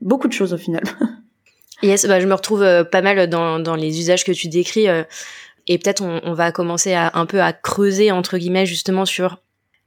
[0.00, 0.82] Beaucoup de choses au final.
[1.82, 4.88] yes, bah, je me retrouve euh, pas mal dans, dans les usages que tu décris.
[4.88, 5.04] Euh,
[5.68, 9.38] et peut-être on, on, va commencer à un peu à creuser entre guillemets justement sur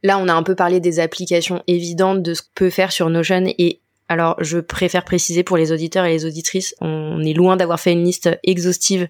[0.02, 3.10] Là, on a un peu parlé des applications évidentes de ce qu'on peut faire sur
[3.10, 7.56] Notion et alors, je préfère préciser pour les auditeurs et les auditrices, on est loin
[7.56, 9.08] d'avoir fait une liste exhaustive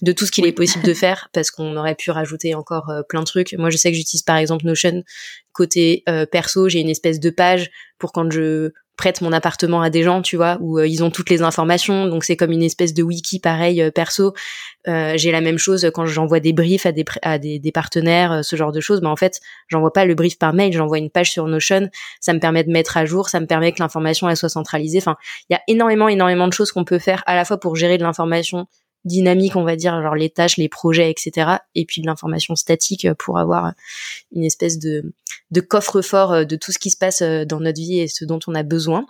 [0.00, 3.02] de tout ce qu'il est possible de faire parce qu'on aurait pu rajouter encore euh,
[3.02, 3.52] plein de trucs.
[3.54, 5.02] Moi, je sais que j'utilise par exemple Notion
[5.52, 9.90] côté euh, perso, j'ai une espèce de page pour quand je prête mon appartement à
[9.90, 12.64] des gens, tu vois, où euh, ils ont toutes les informations, donc c'est comme une
[12.64, 14.34] espèce de wiki pareil euh, perso.
[14.88, 18.80] Euh, j'ai la même chose quand j'envoie des briefs à des partenaires, ce genre de
[18.80, 19.00] choses.
[19.00, 21.88] Mais en fait, j'envoie pas le brief par mail, j'envoie une page sur Notion.
[22.20, 24.98] Ça me permet de mettre à jour, ça me permet que l'information elle soit centralisée.
[24.98, 25.16] Enfin,
[25.48, 27.98] il y a énormément énormément de choses qu'on peut faire à la fois pour gérer
[27.98, 28.66] de l'information
[29.04, 31.58] dynamique, on va dire, genre les tâches, les projets, etc.
[31.76, 33.72] Et puis de l'information statique pour avoir
[34.32, 35.12] une espèce de,
[35.50, 38.54] de coffre-fort de tout ce qui se passe dans notre vie et ce dont on
[38.54, 39.06] a besoin.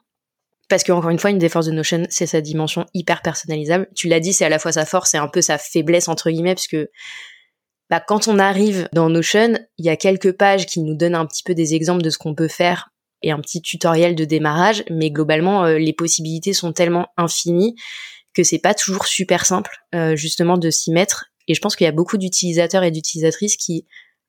[0.68, 3.88] Parce que encore une fois, une des forces de Notion, c'est sa dimension hyper personnalisable.
[3.94, 6.31] Tu l'as dit, c'est à la fois sa force et un peu sa faiblesse entre
[6.31, 6.90] guillemets, parce que
[7.90, 11.27] bah, quand on arrive dans Notion, il y a quelques pages qui nous donnent un
[11.27, 12.90] petit peu des exemples de ce qu'on peut faire
[13.22, 17.74] et un petit tutoriel de démarrage, mais globalement, les possibilités sont tellement infinies
[18.35, 21.27] que c'est pas toujours super simple euh, justement de s'y mettre.
[21.48, 23.87] Et je pense qu'il y a beaucoup d'utilisateurs et d'utilisatrices qui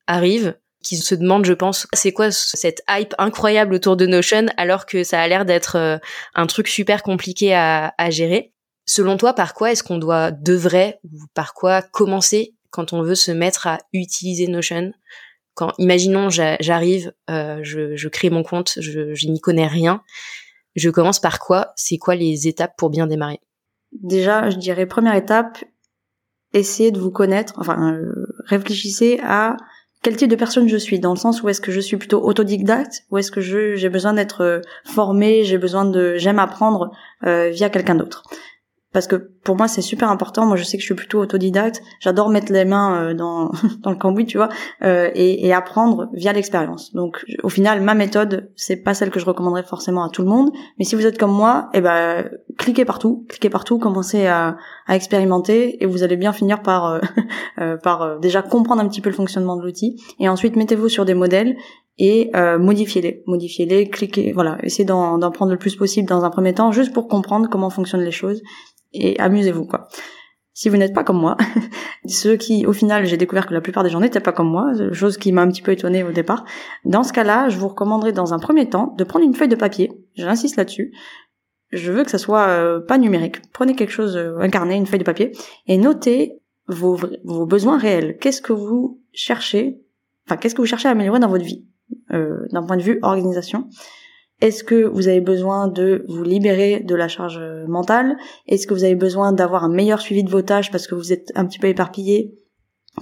[0.07, 4.85] arrivent, qui se demandent, je pense, c'est quoi cette hype incroyable autour de Notion alors
[4.85, 5.97] que ça a l'air d'être euh,
[6.35, 8.53] un truc super compliqué à, gérer.
[8.85, 13.15] Selon toi, par quoi est-ce qu'on doit, devrait, ou par quoi commencer quand on veut
[13.15, 14.91] se mettre à utiliser Notion?
[15.53, 20.01] Quand, imaginons, j'arrive, euh, je, je, crée mon compte, je, je n'y connais rien,
[20.75, 21.73] je commence par quoi?
[21.75, 23.41] C'est quoi les étapes pour bien démarrer?
[23.91, 25.63] Déjà, je dirais première étape,
[26.53, 29.57] essayez de vous connaître, enfin euh, réfléchissez à
[30.01, 32.23] quel type de personne je suis, dans le sens où est-ce que je suis plutôt
[32.23, 36.91] autodidacte, ou est-ce que je j'ai besoin d'être euh, formé, j'ai besoin de j'aime apprendre
[37.25, 38.23] euh, via quelqu'un d'autre
[38.91, 40.45] parce que pour moi c'est super important.
[40.45, 41.81] Moi je sais que je suis plutôt autodidacte.
[41.99, 43.51] J'adore mettre les mains euh, dans
[43.83, 44.49] dans le cambouis, tu vois,
[44.83, 46.93] euh, et, et, apprendre via l'expérience.
[46.93, 50.29] Donc au final ma méthode c'est pas celle que je recommanderais forcément à tout le
[50.29, 50.51] monde.
[50.77, 54.95] Mais si vous êtes comme moi, eh ben cliquez partout, cliquez partout, commencez à, à
[54.95, 56.99] expérimenter et vous allez bien finir par euh,
[57.59, 60.01] euh par euh, déjà comprendre un petit peu le fonctionnement de l'outil.
[60.19, 61.55] Et ensuite mettez-vous sur des modèles
[61.99, 66.53] et euh, modifiez-les, modifiez-les, cliquez, voilà, essayez d'en prendre le plus possible dans un premier
[66.53, 68.41] temps, juste pour comprendre comment fonctionnent les choses,
[68.93, 69.87] et amusez-vous quoi.
[70.53, 71.37] Si vous n'êtes pas comme moi,
[72.05, 74.73] ceux qui, au final, j'ai découvert que la plupart des gens n'étaient pas comme moi,
[74.91, 76.43] chose qui m'a un petit peu étonnée au départ.
[76.83, 79.55] Dans ce cas-là, je vous recommanderais dans un premier temps de prendre une feuille de
[79.55, 79.89] papier.
[80.15, 80.91] J'insiste là-dessus.
[81.71, 83.41] Je veux que ça soit euh, pas numérique.
[83.53, 85.31] Prenez quelque chose, euh, un une feuille de papier,
[85.67, 88.17] et notez vos, vos besoins réels.
[88.19, 89.79] Qu'est-ce que vous cherchez,
[90.27, 91.65] enfin, qu'est-ce que vous cherchez à améliorer dans votre vie,
[92.11, 93.69] euh, d'un point de vue organisation?
[94.41, 98.17] Est-ce que vous avez besoin de vous libérer de la charge mentale?
[98.47, 101.11] Est-ce que vous avez besoin d'avoir un meilleur suivi de vos tâches parce que vous
[101.11, 102.39] êtes un petit peu éparpillé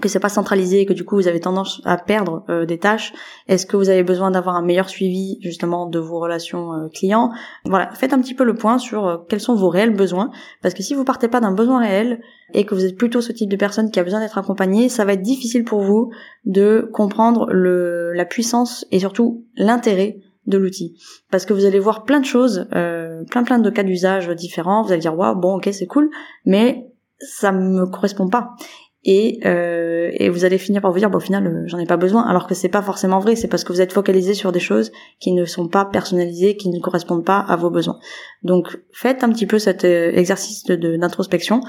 [0.01, 2.77] que c'est pas centralisé et que du coup vous avez tendance à perdre euh, des
[2.77, 3.13] tâches?
[3.47, 7.31] Est-ce que vous avez besoin d'avoir un meilleur suivi justement de vos relations euh, clients?
[7.65, 10.29] Voilà, faites un petit peu le point sur euh, quels sont vos réels besoins
[10.61, 12.21] parce que si vous partez pas d'un besoin réel
[12.53, 15.05] et que vous êtes plutôt ce type de personne qui a besoin d'être accompagné, ça
[15.05, 16.11] va être difficile pour vous
[16.45, 20.97] de comprendre la puissance et surtout l'intérêt de l'outil.
[21.29, 24.81] Parce que vous allez voir plein de choses euh, plein plein de cas d'usage différents.
[24.83, 26.09] Vous allez dire waouh bon ok c'est cool.
[26.45, 26.87] Mais
[27.19, 28.55] ça me correspond pas.
[29.03, 31.85] Et, euh, et vous allez finir par vous dire bon au final euh, j'en ai
[31.85, 32.23] pas besoin.
[32.23, 33.35] Alors que c'est pas forcément vrai.
[33.35, 36.69] C'est parce que vous êtes focalisé sur des choses qui ne sont pas personnalisées qui
[36.69, 37.99] ne correspondent pas à vos besoins.
[38.43, 41.61] Donc faites un petit peu cet exercice d'introspection.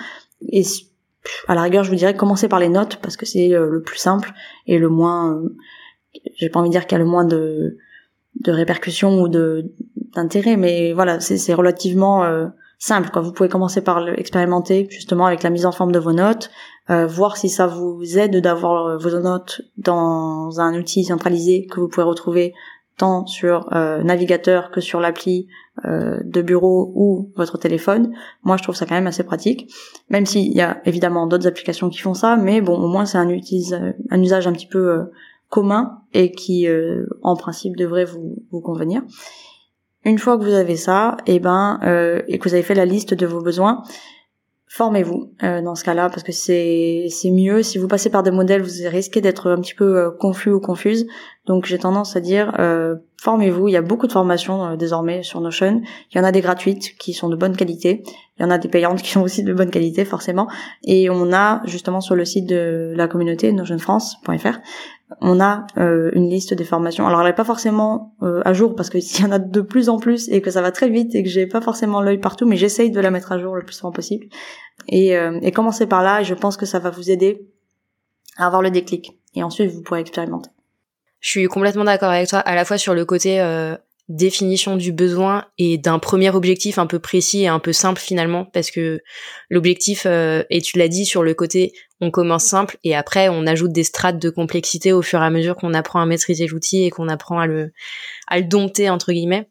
[0.49, 0.63] Et
[1.49, 3.99] à la rigueur je vous dirais commencez par les notes parce que c'est le plus
[3.99, 4.33] simple
[4.67, 5.43] et le moins
[6.37, 7.77] j'ai pas envie de dire qu'il y a le moins de
[8.41, 9.73] de répercussions ou de
[10.15, 12.47] d'intérêt, mais voilà, c'est relativement euh,
[12.79, 13.11] simple.
[13.11, 13.21] Quoi.
[13.21, 16.51] Vous pouvez commencer par expérimenter justement avec la mise en forme de vos notes,
[16.89, 21.89] euh, voir si ça vous aide d'avoir vos notes dans un outil centralisé que vous
[21.89, 22.55] pouvez retrouver
[22.97, 25.47] tant sur navigateur que sur l'appli
[25.85, 28.13] de bureau ou votre téléphone.
[28.43, 29.73] Moi, je trouve ça quand même assez pratique,
[30.11, 33.19] même s'il y a évidemment d'autres applications qui font ça, mais bon, au moins c'est
[33.19, 33.29] un,
[34.11, 35.11] un usage un petit peu
[35.49, 36.67] commun et qui,
[37.23, 39.03] en principe, devrait vous, vous convenir.
[40.05, 42.75] Une fois que vous avez ça, et eh ben, euh, et que vous avez fait
[42.75, 43.83] la liste de vos besoins,
[44.69, 47.63] formez-vous euh, dans ce cas-là parce que c'est c'est mieux.
[47.63, 50.61] Si vous passez par des modèles, vous risquez d'être un petit peu euh, confus ou
[50.61, 51.07] confuse.
[51.47, 53.69] Donc j'ai tendance à dire euh, formez-vous.
[53.69, 55.83] Il y a beaucoup de formations désormais sur Notion.
[56.13, 58.03] Il y en a des gratuites qui sont de bonne qualité.
[58.39, 60.49] Il y en a des payantes qui sont aussi de bonne qualité forcément.
[60.85, 64.59] Et on a justement sur le site de la communauté notionfrance.fr
[65.21, 67.07] on a euh, une liste des formations.
[67.07, 69.61] Alors elle n'est pas forcément euh, à jour parce que s'il y en a de
[69.61, 72.19] plus en plus et que ça va très vite et que j'ai pas forcément l'œil
[72.19, 74.27] partout, mais j'essaye de la mettre à jour le plus souvent possible.
[74.89, 77.49] Et, euh, et commencer par là, et je pense que ça va vous aider
[78.37, 79.19] à avoir le déclic.
[79.35, 80.51] Et ensuite, vous pourrez expérimenter.
[81.21, 83.41] Je suis complètement d'accord avec toi, à la fois sur le côté
[84.09, 88.47] définition du besoin et d'un premier objectif un peu précis et un peu simple finalement
[88.47, 89.01] parce que
[89.51, 93.47] l'objectif euh, et tu l'as dit sur le côté on commence simple et après on
[93.47, 96.85] ajoute des strates de complexité au fur et à mesure qu'on apprend à maîtriser l'outil
[96.85, 97.71] et qu'on apprend à le
[98.29, 99.51] à le dompter entre guillemets.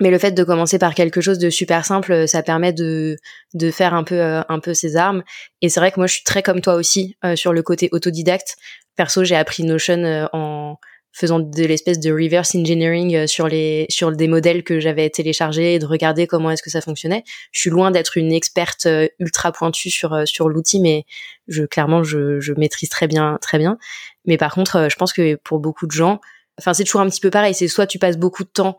[0.00, 3.16] Mais le fait de commencer par quelque chose de super simple ça permet de
[3.54, 5.22] de faire un peu euh, un peu ses armes.
[5.62, 7.88] Et c'est vrai que moi je suis très comme toi aussi euh, sur le côté
[7.92, 8.56] autodidacte
[8.98, 10.76] perso j'ai appris Notion en
[11.12, 15.74] faisant de l'espèce de reverse engineering euh, sur les sur des modèles que j'avais téléchargés
[15.74, 17.24] et de regarder comment est-ce que ça fonctionnait.
[17.50, 21.04] Je suis loin d'être une experte euh, ultra pointue sur euh, sur l'outil, mais
[21.48, 23.78] je clairement je, je maîtrise très bien très bien.
[24.26, 26.20] Mais par contre, je pense que pour beaucoup de gens,
[26.58, 27.54] enfin c'est toujours un petit peu pareil.
[27.54, 28.78] C'est soit tu passes beaucoup de temps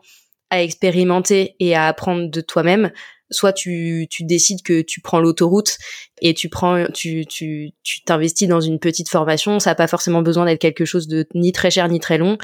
[0.50, 2.90] à expérimenter et à apprendre de toi-même,
[3.30, 5.78] soit tu, tu décides que tu prends l'autoroute
[6.20, 10.22] et tu prends tu tu tu t'investis dans une petite formation ça n'a pas forcément
[10.22, 12.38] besoin d'être quelque chose de ni très cher ni très long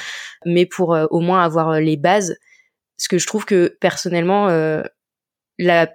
[0.44, 2.36] mais pour euh, au moins avoir euh, les bases
[2.96, 4.82] ce que je trouve que personnellement euh,
[5.58, 5.90] la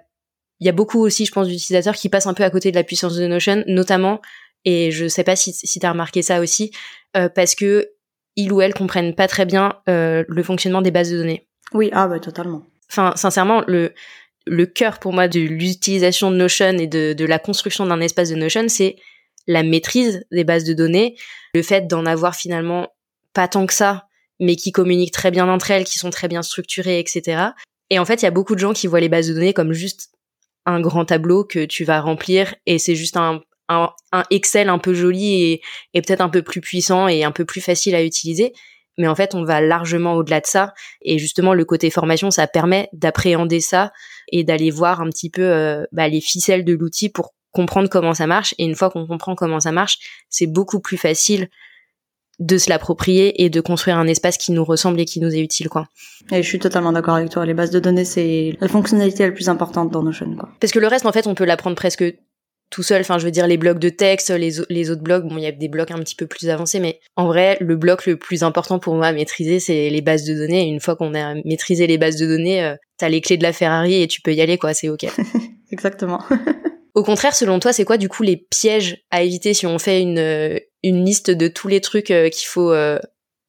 [0.60, 2.76] il y a beaucoup aussi je pense d'utilisateurs qui passent un peu à côté de
[2.76, 4.20] la puissance de Notion notamment
[4.64, 6.70] et je sais pas si si tu as remarqué ça aussi
[7.34, 7.90] parce que
[8.36, 11.48] ils ou elles comprennent pas très bien le fonctionnement des bases de données.
[11.74, 12.62] Oui, ah bah totalement.
[12.92, 13.94] Enfin, sincèrement, le
[14.46, 18.36] le cœur pour moi de l'utilisation de Notion et de, la construction d'un espace de
[18.36, 18.96] Notion, c'est
[19.46, 21.16] la maîtrise des bases de données,
[21.54, 22.88] le fait d'en avoir finalement
[23.34, 24.06] pas tant que ça,
[24.40, 27.50] mais qui communiquent très bien entre elles, qui sont très bien structurées, etc.
[27.90, 29.52] Et en fait, il y a beaucoup de gens qui voient les bases de données
[29.52, 30.10] comme juste
[30.64, 33.40] un grand tableau que tu vas remplir et c'est juste un,
[34.30, 35.60] Excel un peu joli
[35.94, 38.52] et peut-être un peu plus puissant et un peu plus facile à utiliser
[38.98, 42.46] mais en fait on va largement au-delà de ça et justement le côté formation ça
[42.46, 43.92] permet d'appréhender ça
[44.28, 48.14] et d'aller voir un petit peu euh, bah, les ficelles de l'outil pour comprendre comment
[48.14, 51.48] ça marche et une fois qu'on comprend comment ça marche c'est beaucoup plus facile
[52.38, 55.40] de se l'approprier et de construire un espace qui nous ressemble et qui nous est
[55.40, 55.86] utile quoi.
[56.32, 59.32] Et je suis totalement d'accord avec toi, les bases de données c'est la fonctionnalité la
[59.32, 60.48] plus importante dans Notion quoi.
[60.60, 62.04] Parce que le reste en fait on peut l'apprendre presque
[62.72, 63.02] tout seul.
[63.02, 65.46] Enfin, je veux dire, les blocs de texte, les, les autres blocs, bon, il y
[65.46, 68.42] a des blocs un petit peu plus avancés, mais en vrai, le bloc le plus
[68.42, 70.66] important pour moi à maîtriser, c'est les bases de données.
[70.66, 73.42] Et une fois qu'on a maîtrisé les bases de données, euh, t'as les clés de
[73.42, 74.74] la Ferrari et tu peux y aller, quoi.
[74.74, 75.04] C'est ok.
[75.70, 76.20] Exactement.
[76.94, 80.02] Au contraire, selon toi, c'est quoi du coup les pièges à éviter si on fait
[80.02, 82.74] une, euh, une liste de tous les trucs euh, qu'il faut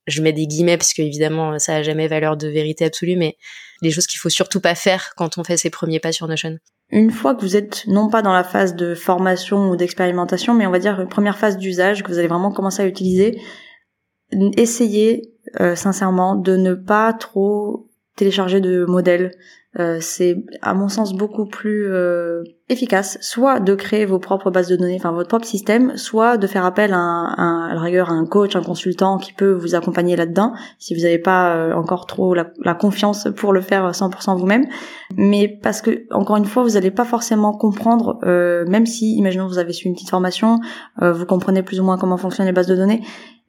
[0.06, 3.38] je mets des guillemets parce que évidemment ça a jamais valeur de vérité absolue, mais
[3.82, 6.58] les choses qu'il faut surtout pas faire quand on fait ses premiers pas sur Notion?
[6.96, 10.68] Une fois que vous êtes non pas dans la phase de formation ou d'expérimentation, mais
[10.68, 13.42] on va dire une première phase d'usage que vous allez vraiment commencer à utiliser,
[14.58, 19.32] essayez euh, sincèrement de ne pas trop télécharger de modèles
[19.80, 24.68] euh, c'est à mon sens beaucoup plus euh, efficace, soit de créer vos propres bases
[24.68, 28.26] de données, enfin votre propre système, soit de faire appel à, un, à à un
[28.28, 32.36] coach, un consultant qui peut vous accompagner là-dedans, si vous n'avez pas euh, encore trop
[32.36, 34.68] la, la, confiance pour le faire 100% vous-même.
[35.18, 38.20] Mais parce que encore une fois, vous n'allez pas forcément comprendre,
[38.68, 40.60] même si, imaginons vous avez su une petite formation,
[41.02, 43.02] vous comprenez plus ou moins comment fonctionnent les bases de données,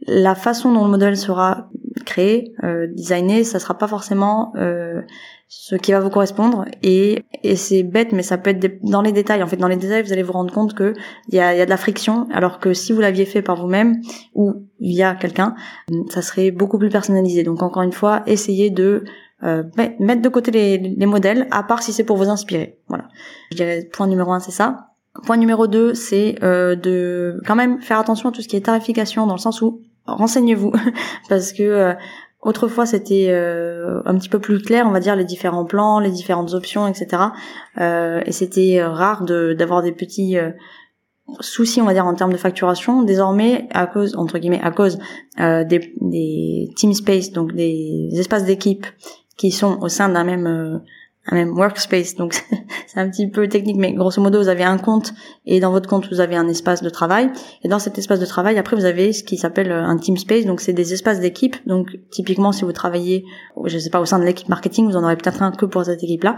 [0.06, 1.68] la façon dont le modèle sera
[2.04, 2.54] créé,
[2.92, 4.52] designé, ça sera pas forcément
[5.48, 6.64] ce qui va vous correspondre.
[6.82, 9.42] Et, et c'est bête mais ça peut être dans les détails.
[9.42, 10.94] En fait dans les détails vous allez vous rendre compte que
[11.28, 13.56] il y a, y a de la friction alors que si vous l'aviez fait par
[13.56, 14.00] vous-même
[14.34, 15.54] ou via quelqu'un
[16.10, 17.42] ça serait beaucoup plus personnalisé.
[17.42, 19.04] Donc encore une fois essayez de
[19.42, 22.78] euh, mettre de côté les, les modèles à part si c'est pour vous inspirer.
[22.88, 23.08] Voilà.
[23.50, 24.88] Je dirais point numéro un c'est ça.
[25.26, 28.62] Point numéro deux c'est euh, de quand même faire attention à tout ce qui est
[28.62, 30.72] tarification dans le sens où renseignez-vous.
[31.28, 31.94] Parce que euh,
[32.44, 36.10] Autrefois, c'était euh, un petit peu plus clair, on va dire, les différents plans, les
[36.10, 37.22] différentes options, etc.
[37.80, 40.50] Euh, et c'était rare d'avoir des petits euh,
[41.40, 43.02] souci, on va dire, en termes de facturation.
[43.02, 44.98] Désormais, à cause, entre guillemets, à cause
[45.40, 48.86] euh, des, des team space, donc des espaces d'équipe
[49.36, 50.78] qui sont au sein d'un même euh,
[51.26, 52.14] un même workspace.
[52.16, 52.34] Donc
[52.86, 55.12] c'est un petit peu technique, mais grosso modo, vous avez un compte
[55.46, 57.30] et dans votre compte, vous avez un espace de travail.
[57.62, 60.16] Et dans cet espace de travail, après, vous avez ce qui s'appelle euh, un team
[60.16, 60.46] space.
[60.46, 61.56] Donc c'est des espaces d'équipe.
[61.66, 63.24] Donc typiquement, si vous travaillez,
[63.64, 65.84] je sais pas, au sein de l'équipe marketing, vous en aurez peut-être un que pour
[65.84, 66.36] cette équipe-là.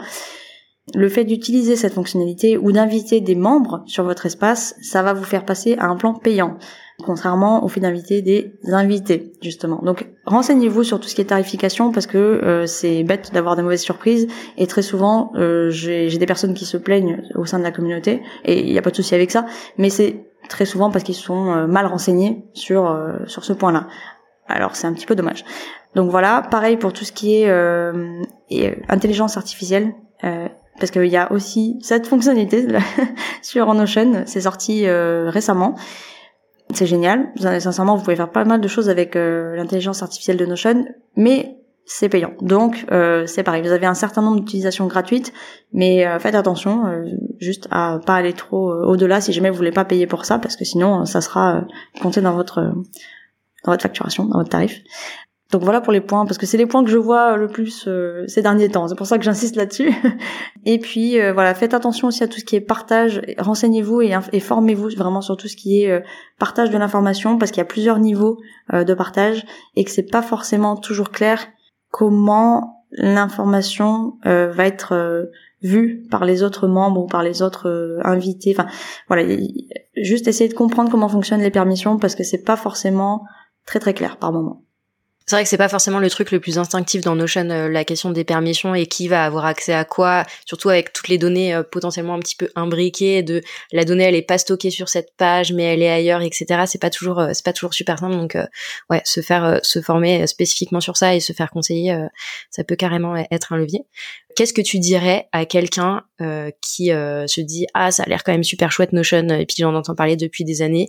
[0.95, 5.25] Le fait d'utiliser cette fonctionnalité ou d'inviter des membres sur votre espace, ça va vous
[5.25, 6.59] faire passer à un plan payant,
[7.05, 9.81] contrairement au fait d'inviter des invités, justement.
[9.83, 13.63] Donc renseignez-vous sur tout ce qui est tarification parce que euh, c'est bête d'avoir des
[13.63, 17.65] mauvaises surprises et très souvent euh, j'ai des personnes qui se plaignent au sein de
[17.65, 19.47] la communauté et il n'y a pas de souci avec ça,
[19.79, 23.89] mais c'est très souvent parce qu'ils sont euh, mal renseignés sur sur ce point-là.
[24.49, 25.45] Alors c'est un petit peu dommage.
[25.95, 29.95] Donc voilà, pareil pour tout ce qui est intelligence artificielle
[30.79, 32.67] parce qu'il y a aussi cette fonctionnalité
[33.43, 35.75] sur Notion, c'est sorti euh, récemment.
[36.75, 37.33] C'est génial.
[37.37, 40.85] Sincèrement, vous pouvez faire pas mal de choses avec euh, l'intelligence artificielle de Notion,
[41.17, 42.33] mais c'est payant.
[42.41, 45.33] Donc euh, c'est pareil, vous avez un certain nombre d'utilisations gratuites,
[45.73, 46.83] mais faites attention
[47.39, 50.57] juste à pas aller trop au-delà si jamais vous voulez pas payer pour ça, parce
[50.57, 51.65] que sinon ça sera
[52.03, 52.73] compté dans votre
[53.65, 54.81] dans votre facturation, dans votre tarif.
[55.53, 57.85] Donc voilà pour les points, parce que c'est les points que je vois le plus
[57.87, 58.89] euh, ces derniers temps.
[58.89, 59.93] C'est pour ça que j'insiste là-dessus.
[60.65, 63.23] et puis euh, voilà, faites attention aussi à tout ce qui est partage.
[63.39, 66.01] Renseignez-vous et, formez-vous vraiment sur tout ce qui est euh,
[66.41, 68.39] partage de l'information, parce qu'il y a plusieurs niveaux
[68.73, 71.47] de partage et que c'est pas forcément toujours clair
[71.91, 75.29] comment l'information va être
[75.63, 78.55] vue par les autres membres ou par les autres invités.
[78.59, 78.69] Enfin
[79.07, 79.37] voilà,
[79.97, 83.25] juste essayer de comprendre comment fonctionnent les permissions, parce que c'est pas forcément
[83.67, 84.66] très très clair par moment.
[85.29, 87.85] C'est vrai que c'est pas forcément le truc le plus instinctif dans Notion, euh, la
[87.85, 91.53] question des permissions et qui va avoir accès à quoi, surtout avec toutes les données
[91.53, 95.17] euh, potentiellement un petit peu imbriquées, de la donnée elle est pas stockée sur cette
[95.17, 96.63] page mais elle est ailleurs, etc.
[96.67, 98.15] C'est pas toujours, euh, c'est pas toujours super simple.
[98.15, 98.39] Donc
[98.89, 102.07] ouais, se faire, se former spécifiquement sur ça et se faire conseiller,
[102.51, 103.81] ça peut carrément être un levier.
[104.37, 106.05] Qu'est-ce que tu dirais à quelqu'un
[106.61, 109.75] qui se dit ah ça a l'air quand même super chouette Notion et puis j'en
[109.75, 110.89] entends parler depuis des années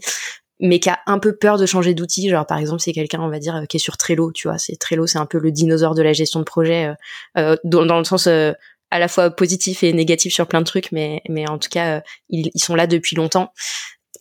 [0.60, 2.30] mais qui a un peu peur de changer d'outil.
[2.30, 4.58] Genre par exemple, c'est quelqu'un, on va dire, qui est sur Trello, tu vois.
[4.58, 6.94] C'est Trello, c'est un peu le dinosaure de la gestion de projet, euh,
[7.38, 8.54] euh dans, dans, le sens euh,
[8.92, 11.98] à la fois positif et négatif sur plein de trucs, mais mais en tout cas,
[11.98, 13.52] euh, ils, ils, sont là depuis longtemps.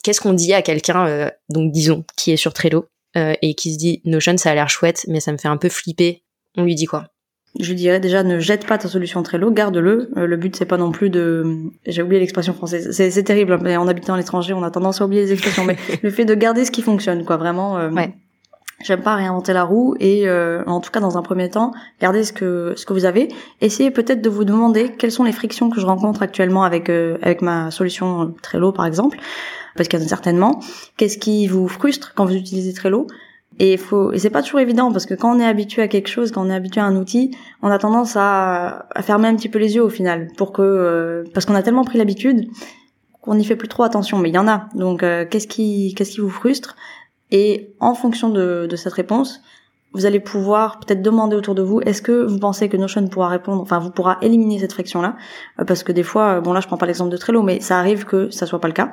[0.02, 4.02] Qu'est-ce qu'on dit à quelqu'un, donc disons, qui est sur Trello et qui se dit
[4.04, 6.22] Notion, ça a l'air chouette, mais ça me fait un peu flipper?
[6.56, 7.08] On lui dit quoi?
[7.58, 10.10] Je dirais déjà ne jette pas ta solution Trello, garde-le.
[10.16, 11.56] Euh, le but c'est pas non plus de,
[11.86, 13.52] j'ai oublié l'expression française, c'est terrible.
[13.52, 16.24] Hein, en habitant à l'étranger, on a tendance à oublier les expressions, mais le fait
[16.24, 17.78] de garder ce qui fonctionne, quoi, vraiment.
[17.78, 18.14] Euh, ouais.
[18.84, 22.24] J'aime pas réinventer la roue et euh, en tout cas dans un premier temps, gardez
[22.24, 23.28] ce que ce que vous avez.
[23.62, 27.40] Essayez peut-être de vous demander quelles sont les frictions que je rencontre actuellement avec avec
[27.40, 29.16] ma solution Trello par exemple,
[29.76, 30.60] parce qu'il y en a certainement.
[30.98, 33.06] Qu'est-ce qui vous frustre quand vous utilisez Trello
[33.58, 36.08] et faut, et c'est pas toujours évident parce que quand on est habitué à quelque
[36.08, 37.30] chose, quand on est habitué à un outil,
[37.62, 40.62] on a tendance à, à fermer un petit peu les yeux au final, pour que,
[40.62, 42.48] euh, parce qu'on a tellement pris l'habitude
[43.22, 44.18] qu'on n'y fait plus trop attention.
[44.18, 44.68] Mais il y en a.
[44.74, 46.76] Donc, euh, qu'est-ce qui, qu'est-ce qui vous frustre?
[47.30, 49.40] Et en fonction de, de cette réponse,
[49.96, 53.28] vous allez pouvoir peut-être demander autour de vous est-ce que vous pensez que Notion pourra
[53.28, 55.16] répondre enfin vous pourra éliminer cette friction là
[55.58, 57.78] euh, parce que des fois bon là je prends pas l'exemple de Trello mais ça
[57.78, 58.92] arrive que ça soit pas le cas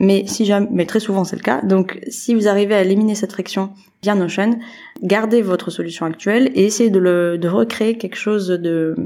[0.00, 1.60] mais si jamais, mais très souvent c'est le cas.
[1.60, 3.70] Donc, si vous arrivez à éliminer cette friction
[4.02, 4.58] via Notion,
[5.02, 8.96] gardez votre solution actuelle et essayez de, le, de recréer quelque chose de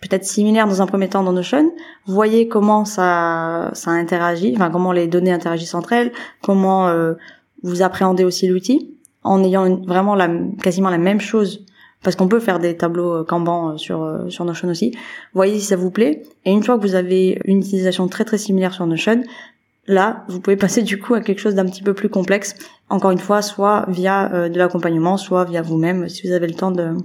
[0.00, 1.72] peut-être similaire dans un premier temps dans Notion.
[2.06, 7.14] Voyez comment ça, ça interagit, enfin comment les données interagissent entre elles, comment euh,
[7.64, 8.95] vous appréhendez aussi l'outil
[9.26, 10.16] en ayant vraiment
[10.62, 11.64] quasiment la même chose
[12.02, 14.92] parce qu'on peut faire des tableaux Kanban euh, sur euh, sur Notion aussi.
[15.34, 18.38] Voyez si ça vous plaît et une fois que vous avez une utilisation très très
[18.38, 19.22] similaire sur Notion,
[19.88, 22.54] Là, vous pouvez passer du coup à quelque chose d'un petit peu plus complexe.
[22.88, 26.54] Encore une fois, soit via euh, de l'accompagnement, soit via vous-même, si vous avez le
[26.54, 26.96] temps de,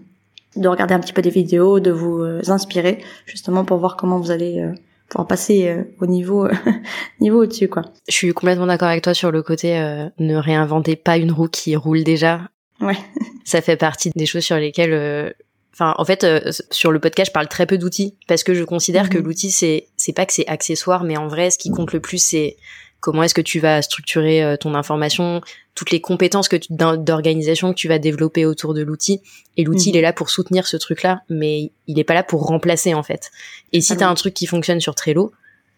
[0.56, 4.20] de regarder un petit peu des vidéos, de vous euh, inspirer, justement pour voir comment
[4.20, 4.68] vous allez
[5.12, 6.48] euh, pouvoir passer au niveau
[7.20, 7.84] niveau au-dessus, quoi.
[8.08, 9.74] Je suis complètement d'accord avec toi sur le côté
[10.18, 12.42] ne réinventer pas une roue qui roule déjà.
[12.80, 12.98] Ouais.
[13.46, 15.34] Ça fait partie des choses sur lesquelles
[15.74, 18.64] Enfin, en fait, euh, sur le podcast, je parle très peu d'outils parce que je
[18.64, 19.24] considère que mhm.
[19.24, 22.18] l'outil, c'est c'est pas que c'est accessoire, mais en vrai, ce qui compte le plus,
[22.18, 22.58] c'est
[23.02, 25.42] comment est-ce que tu vas structurer euh, ton information,
[25.76, 29.22] toutes les compétences que d'organisation que tu vas développer autour de l'outil?
[29.58, 30.00] Et l'outil, il mhm.
[30.00, 33.32] est là pour soutenir ce truc-là, mais il est pas là pour remplacer en fait.
[33.74, 35.34] Et si tu as un truc qui fonctionne sur Trello,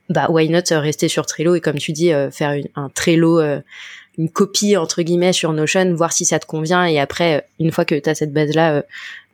[0.09, 3.41] bah why not rester sur Trello et comme tu dis, euh, faire un Trello
[4.19, 7.83] une copie entre guillemets sur Notion, voir si ça te convient et après une fois
[7.83, 8.83] que tu as cette base là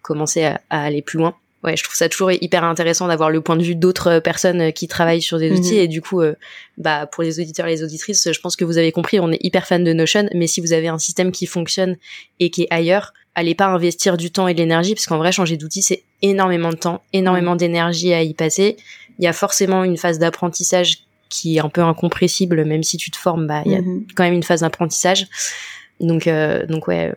[0.02, 1.36] commencer à, aller plus loin?
[1.64, 4.88] Ouais, je trouve ça toujours hyper intéressant d'avoir le point de vue d'autres personnes qui
[4.88, 5.76] travaillent sur des outils.
[5.76, 5.80] Mhm.
[5.80, 6.36] Et du coup, euh,
[6.78, 9.44] bah, pour les auditeurs et les auditrices, je pense que vous avez compris, on est
[9.44, 10.30] hyper fan de Notion.
[10.34, 11.98] Mais si vous avez un système qui fonctionne
[12.40, 15.32] et qui est ailleurs, allez pas investir du temps et de l'énergie, parce qu'en vrai,
[15.32, 18.78] changer d'outil, c'est énormément de temps, énormément d'énergie à y passer.
[19.20, 21.00] Il y a forcément une phase d'apprentissage
[21.30, 24.06] qui est un peu incompressible, même si tu te formes, bah, il y a mhm.
[24.16, 25.28] quand même une phase d'apprentissage.
[26.00, 27.14] Donc, euh, donc ouais,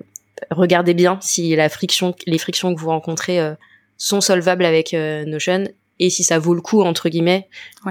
[0.50, 3.54] regardez bien si la friction, les frictions que vous rencontrez euh,
[3.96, 5.64] sont solvables avec euh, Notion
[5.98, 7.48] et si ça vaut le coup entre guillemets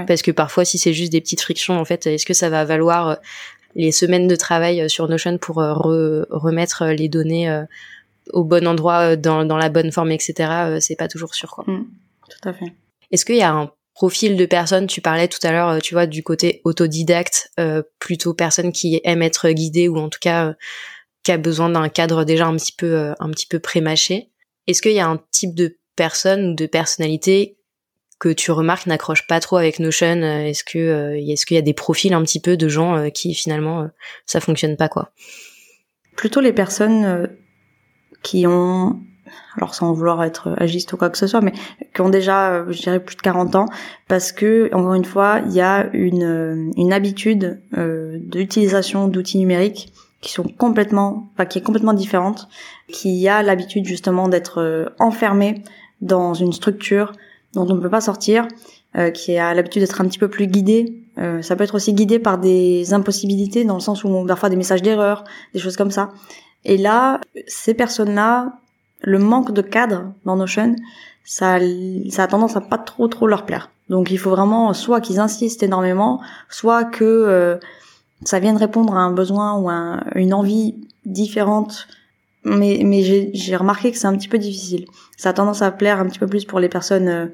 [0.08, 2.66] parce que parfois si c'est juste des petites frictions en fait est-ce que ça va
[2.66, 3.16] valoir euh,
[3.76, 7.64] les semaines de travail sur Notion pour remettre les données
[8.34, 11.86] au bon endroit dans, dans la bonne forme etc c'est pas toujours sûr quoi mm.
[12.30, 12.74] tout à fait
[13.12, 16.06] est-ce qu'il y a un profil de personne tu parlais tout à l'heure tu vois
[16.06, 17.54] du côté autodidacte
[18.00, 20.54] plutôt personne qui aime être guidée ou en tout cas
[21.24, 24.30] qui a besoin d'un cadre déjà un petit peu euh, un petit peu prémâché?
[24.68, 27.58] Est-ce qu'il y a un type de personne ou de personnalité
[28.20, 31.58] que tu remarques n'accroche pas trop avec Notion euh, Est-ce que euh, est-ce qu'il y
[31.58, 33.90] a des profils un petit peu de gens qui finalement
[34.26, 35.12] ça fonctionne pas quoi?
[36.16, 37.30] Plutôt les personnes
[38.22, 39.00] qui ont
[39.56, 41.54] alors sans vouloir être agiste ou quoi que ce soit, mais
[41.94, 43.66] qui ont déjà, je dirais, plus de 40 ans,
[44.08, 50.32] parce que, encore une fois, il y a une, habitude euh, d'utilisation d'outils numériques qui
[50.32, 52.48] sont complètement, enfin, qui est complètement différente,
[52.88, 55.64] qui a l'habitude justement d'être euh, enfermé
[56.00, 57.12] dans une structure
[57.54, 58.48] dont on ne peut pas sortir,
[58.98, 61.04] euh, qui a l'habitude d'être un petit peu plus guidé.
[61.18, 64.50] Euh, ça peut être aussi guidé par des impossibilités, dans le sens où on parfois
[64.50, 66.12] des messages d'erreur, des choses comme ça.
[66.66, 68.54] Et là, ces personnes-là,
[69.02, 70.76] le manque de cadre dans Notion,
[71.26, 71.58] ça,
[72.10, 73.72] ça a tendance à pas trop trop leur plaire.
[73.90, 77.60] Donc il faut vraiment soit qu'ils insistent énormément, soit que
[78.24, 81.88] ça vient de répondre à un besoin ou à une envie différente
[82.44, 84.86] mais, mais j'ai remarqué que c'est un petit peu difficile.
[85.18, 87.28] Ça a tendance à plaire un petit peu plus pour les personnes euh,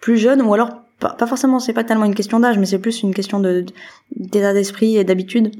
[0.00, 0.70] plus jeunes, ou alors
[1.00, 3.66] pas, pas forcément, c'est pas tellement une question d'âge, mais c'est plus une question de
[4.14, 5.52] d'état d'esprit et d'habitude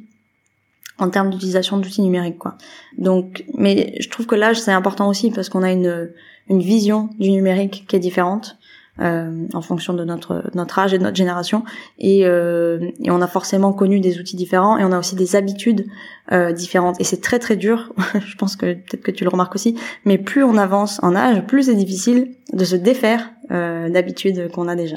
[0.98, 2.56] en termes d'utilisation d'outils numériques, quoi.
[2.96, 6.12] Donc, mais je trouve que l'âge c'est important aussi parce qu'on a une
[6.48, 8.56] une vision du numérique qui est différente
[9.02, 11.64] euh, en fonction de notre notre âge et de notre génération.
[11.98, 15.34] Et, euh, et, on a forcément connu des outils différents et on a aussi des
[15.34, 15.86] habitudes
[16.30, 17.00] euh, différentes.
[17.00, 17.92] Et c'est très très dur.
[18.24, 19.76] Je pense que peut-être que tu le remarques aussi.
[20.04, 24.68] Mais plus on avance en âge plus c'est difficile de se défaire euh, d'habitudes qu'on
[24.68, 24.96] a déjà.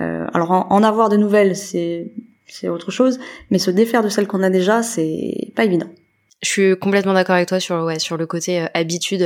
[0.00, 2.12] Euh, alors en, avoir de nouvelles c'est
[2.46, 3.18] c'est autre chose.
[3.50, 5.88] Mais se défaire de celles qu'on a déjà c'est pas évident.
[6.42, 9.24] Je suis complètement d'accord avec toi sur ouais sur le côté euh, habitude.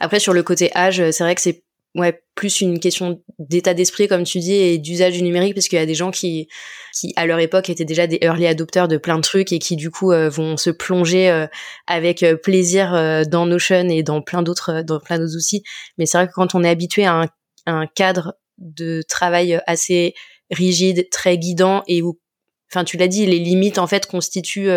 [0.00, 1.62] Après sur le côté âge, c'est vrai que c'est
[1.94, 5.78] ouais plus une question d'état d'esprit comme tu dis et d'usage du numérique parce qu'il
[5.78, 6.48] y a des gens qui
[6.94, 9.76] qui à leur époque étaient déjà des early adopteurs de plein de trucs et qui
[9.76, 11.46] du coup euh, vont se plonger euh,
[11.86, 12.92] avec euh, plaisir
[13.26, 15.62] dans Notion et dans plein d'autres dans plein d'autres outils.
[15.96, 17.28] Mais c'est vrai que quand on est habitué à un,
[17.66, 20.14] un cadre de travail assez
[20.50, 22.18] rigide très guidant et où
[22.70, 24.70] enfin tu l'as dit les limites en fait constituent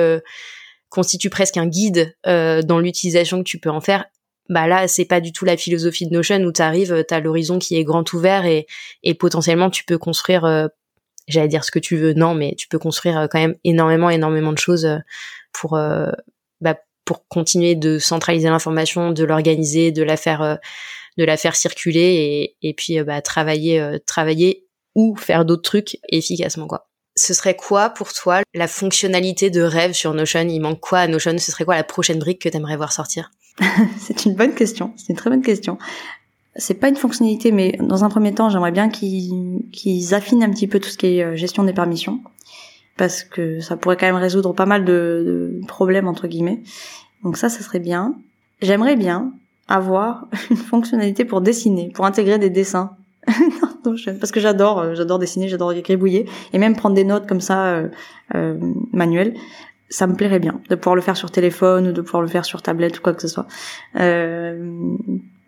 [0.90, 4.06] constituent presque un guide dans l'utilisation que tu peux en faire
[4.50, 7.60] bah là c'est pas du tout la philosophie de Notion où tu arrives t'as l'horizon
[7.60, 8.68] qui est grand ouvert et,
[9.04, 10.68] et potentiellement tu peux construire euh,
[11.28, 14.10] j'allais dire ce que tu veux non mais tu peux construire euh, quand même énormément
[14.10, 14.98] énormément de choses euh,
[15.54, 15.78] pour
[16.62, 20.60] bah, pour continuer de centraliser l'information de l'organiser de la faire
[21.18, 24.66] de la faire circuler et, et puis bah, travailler travailler
[24.96, 26.88] ou faire d'autres trucs efficacement quoi.
[27.18, 30.48] Ce serait quoi pour toi la fonctionnalité de rêve sur Notion?
[30.48, 31.38] Il manque quoi à Notion?
[31.38, 33.32] Ce serait quoi la prochaine brique que tu voir sortir?
[33.98, 34.94] c'est une bonne question.
[34.98, 35.78] C'est une très bonne question.
[36.56, 40.68] C'est pas une fonctionnalité, mais dans un premier temps, j'aimerais bien qu'ils affinent un petit
[40.68, 42.22] peu tout ce qui est euh, gestion des permissions,
[42.98, 46.62] parce que ça pourrait quand même résoudre pas mal de, problèmes entre guillemets.
[47.24, 48.16] Donc ça, ça serait bien.
[48.62, 49.32] J'aimerais bien
[49.70, 52.98] avoir une fonctionnalité pour dessiner, pour intégrer des dessins
[54.20, 57.84] parce que j'adore, euh, j'adore dessiner, j'adore gribouiller et même prendre des notes comme ça
[58.34, 58.58] euh,
[58.92, 59.36] manuelles
[59.92, 62.46] ça me plairait bien de pouvoir le faire sur téléphone ou de pouvoir le faire
[62.46, 63.46] sur tablette ou quoi que ce soit.
[64.00, 64.96] Euh,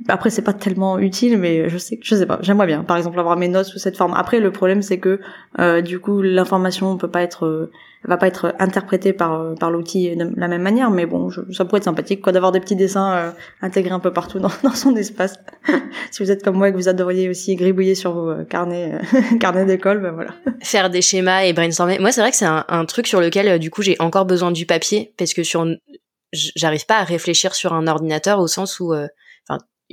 [0.08, 2.84] après c'est pas tellement utile, mais je sais, je sais pas, j'aimerais bien.
[2.84, 4.14] Par exemple avoir mes notes sous cette forme.
[4.16, 5.20] Après le problème c'est que
[5.60, 7.70] euh, du coup l'information peut pas être
[8.06, 11.66] va pas être interprété par euh, par l'outil de la même manière, mais bon, ça
[11.66, 13.32] pourrait être sympathique quoi d'avoir des petits dessins euh,
[13.62, 15.36] intégrés un peu partout dans, dans son espace.
[16.12, 19.00] si vous êtes comme moi et que vous adoriez aussi gribouiller sur vos euh, carnets
[19.40, 20.32] carnets d'école, ben voilà.
[20.62, 22.00] Faire des schémas et brainstormer.
[22.00, 24.52] Moi, c'est vrai que c'est un, un, truc sur lequel du coup j'ai encore besoin
[24.52, 25.66] du papier parce que sur
[26.34, 29.08] j'arrive pas à réfléchir sur un ordinateur au sens où enfin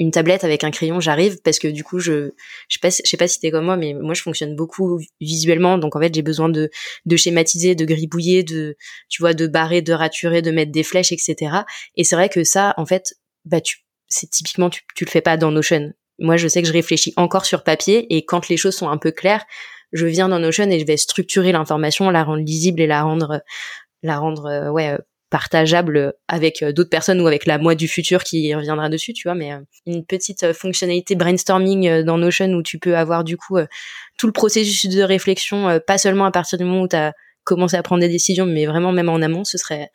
[0.01, 2.30] une tablette avec un crayon, j'arrive parce que du coup je
[2.68, 4.98] je sais pas je sais pas si t'es comme moi mais moi je fonctionne beaucoup
[5.20, 6.70] visuellement donc en fait j'ai besoin de
[7.05, 8.76] de schématiser, de gribouiller, de
[9.11, 11.59] tu vois de barrer, de raturer, de mettre des flèches etc.
[11.96, 15.20] Et c'est vrai que ça en fait bah tu c'est typiquement tu tu le fais
[15.20, 18.57] pas dans Notion Moi, je sais que je réfléchis encore sur papier et quand les
[18.57, 19.44] choses sont un peu claires,
[19.92, 23.42] je viens dans Notion et je vais structurer l'information, la rendre lisible et la rendre,
[24.03, 24.98] la rendre, euh, ouais, euh,
[25.31, 29.28] partageable avec euh, d'autres personnes ou avec la moi du futur qui reviendra dessus, tu
[29.28, 29.35] vois.
[29.35, 29.53] Mais
[29.87, 33.59] une petite fonctionnalité brainstorming dans Notion où tu peux avoir du coup
[34.18, 37.12] tout le processus de réflexion, pas seulement à partir du moment où tu as
[37.45, 39.91] commencé à prendre des décisions, mais vraiment même en amont, ce serait,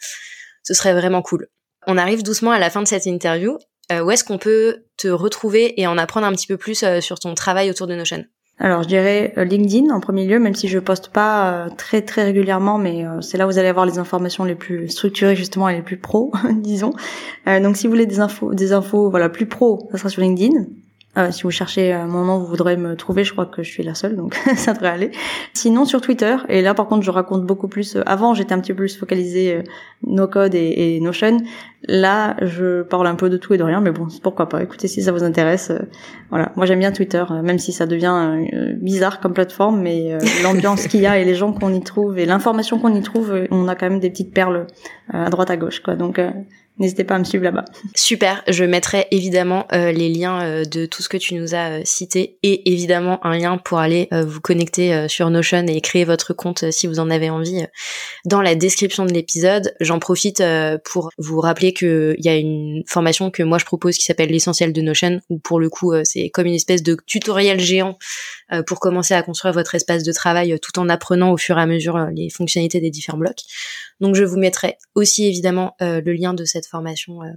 [0.64, 1.48] ce serait vraiment cool.
[1.86, 3.58] On arrive doucement à la fin de cette interview.
[3.92, 7.36] où est-ce qu'on peut te retrouver et en apprendre un petit peu plus sur ton
[7.36, 8.26] travail autour de Notion?
[8.58, 12.01] Alors je dirais euh, LinkedIn en premier lieu, même si je poste pas euh, très
[12.01, 15.36] très régulièrement, mais euh, c'est là où vous allez avoir les informations les plus structurées
[15.36, 16.93] justement et les plus pro, disons.
[17.45, 20.66] donc si vous voulez des infos, des infos voilà plus pro, ça sera sur LinkedIn.
[21.18, 23.24] Euh, si vous cherchez euh, mon nom, vous voudrez me trouver.
[23.24, 25.11] Je crois que je suis la seule, donc ça devrait aller.
[25.53, 27.95] Sinon, sur Twitter, et là par contre, je raconte beaucoup plus.
[27.95, 29.63] Euh, avant, j'étais un petit peu plus focalisée
[30.05, 31.38] no code et, et, Notion.
[31.88, 34.63] Là, je parle un peu de tout et de rien, mais bon, pourquoi pas.
[34.63, 35.72] Écoutez, si ça vous intéresse,
[36.32, 36.51] voilà.
[36.55, 38.47] Moi, j'aime bien Twitter, même si ça devient
[38.82, 42.26] bizarre comme plateforme, mais l'ambiance qu'il y a et les gens qu'on y trouve et
[42.26, 44.66] l'information qu'on y trouve, on a quand même des petites perles
[45.13, 45.95] à droite à gauche, quoi.
[45.95, 46.20] Donc
[46.78, 47.64] N'hésitez pas à me suivre là-bas.
[47.96, 51.70] Super, je mettrai évidemment euh, les liens euh, de tout ce que tu nous as
[51.70, 56.34] euh, cité et évidemment un lien pour aller vous connecter sur Notion et créer votre
[56.34, 57.66] compte si vous en avez envie
[58.26, 59.74] dans la description de l'épisode.
[59.80, 60.44] J'en profite
[60.84, 64.74] pour vous rappeler qu'il y a une formation que moi je propose qui s'appelle l'essentiel
[64.74, 67.98] de Notion où pour le coup c'est comme une espèce de tutoriel géant
[68.68, 71.66] pour commencer à construire votre espace de travail tout en apprenant au fur et à
[71.66, 73.41] mesure les fonctionnalités des différents blocs.
[74.00, 77.32] Donc je vous mettrai aussi évidemment le lien de cette formation euh,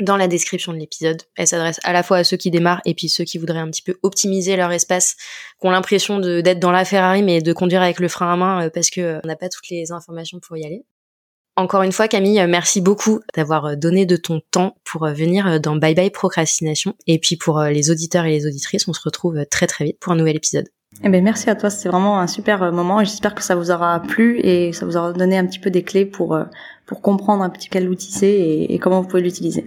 [0.00, 1.22] dans la description de l'épisode.
[1.36, 3.70] Elle s'adresse à la fois à ceux qui démarrent et puis ceux qui voudraient un
[3.70, 5.16] petit peu optimiser leur espace,
[5.60, 8.66] qui ont l'impression d'être dans la Ferrari mais de conduire avec le frein à main
[8.66, 10.84] euh, parce que euh, on n'a pas toutes les informations pour y aller.
[11.56, 15.94] Encore une fois, Camille, merci beaucoup d'avoir donné de ton temps pour venir dans Bye
[15.94, 16.94] Bye Procrastination.
[17.06, 20.12] Et puis pour les auditeurs et les auditrices, on se retrouve très très vite pour
[20.12, 20.68] un nouvel épisode.
[21.02, 24.00] Eh ben merci à toi, c'est vraiment un super moment j'espère que ça vous aura
[24.00, 26.38] plu et ça vous aura donné un petit peu des clés pour
[26.86, 29.66] pour comprendre un petit quel outil c'est et, comment vous pouvez l'utiliser.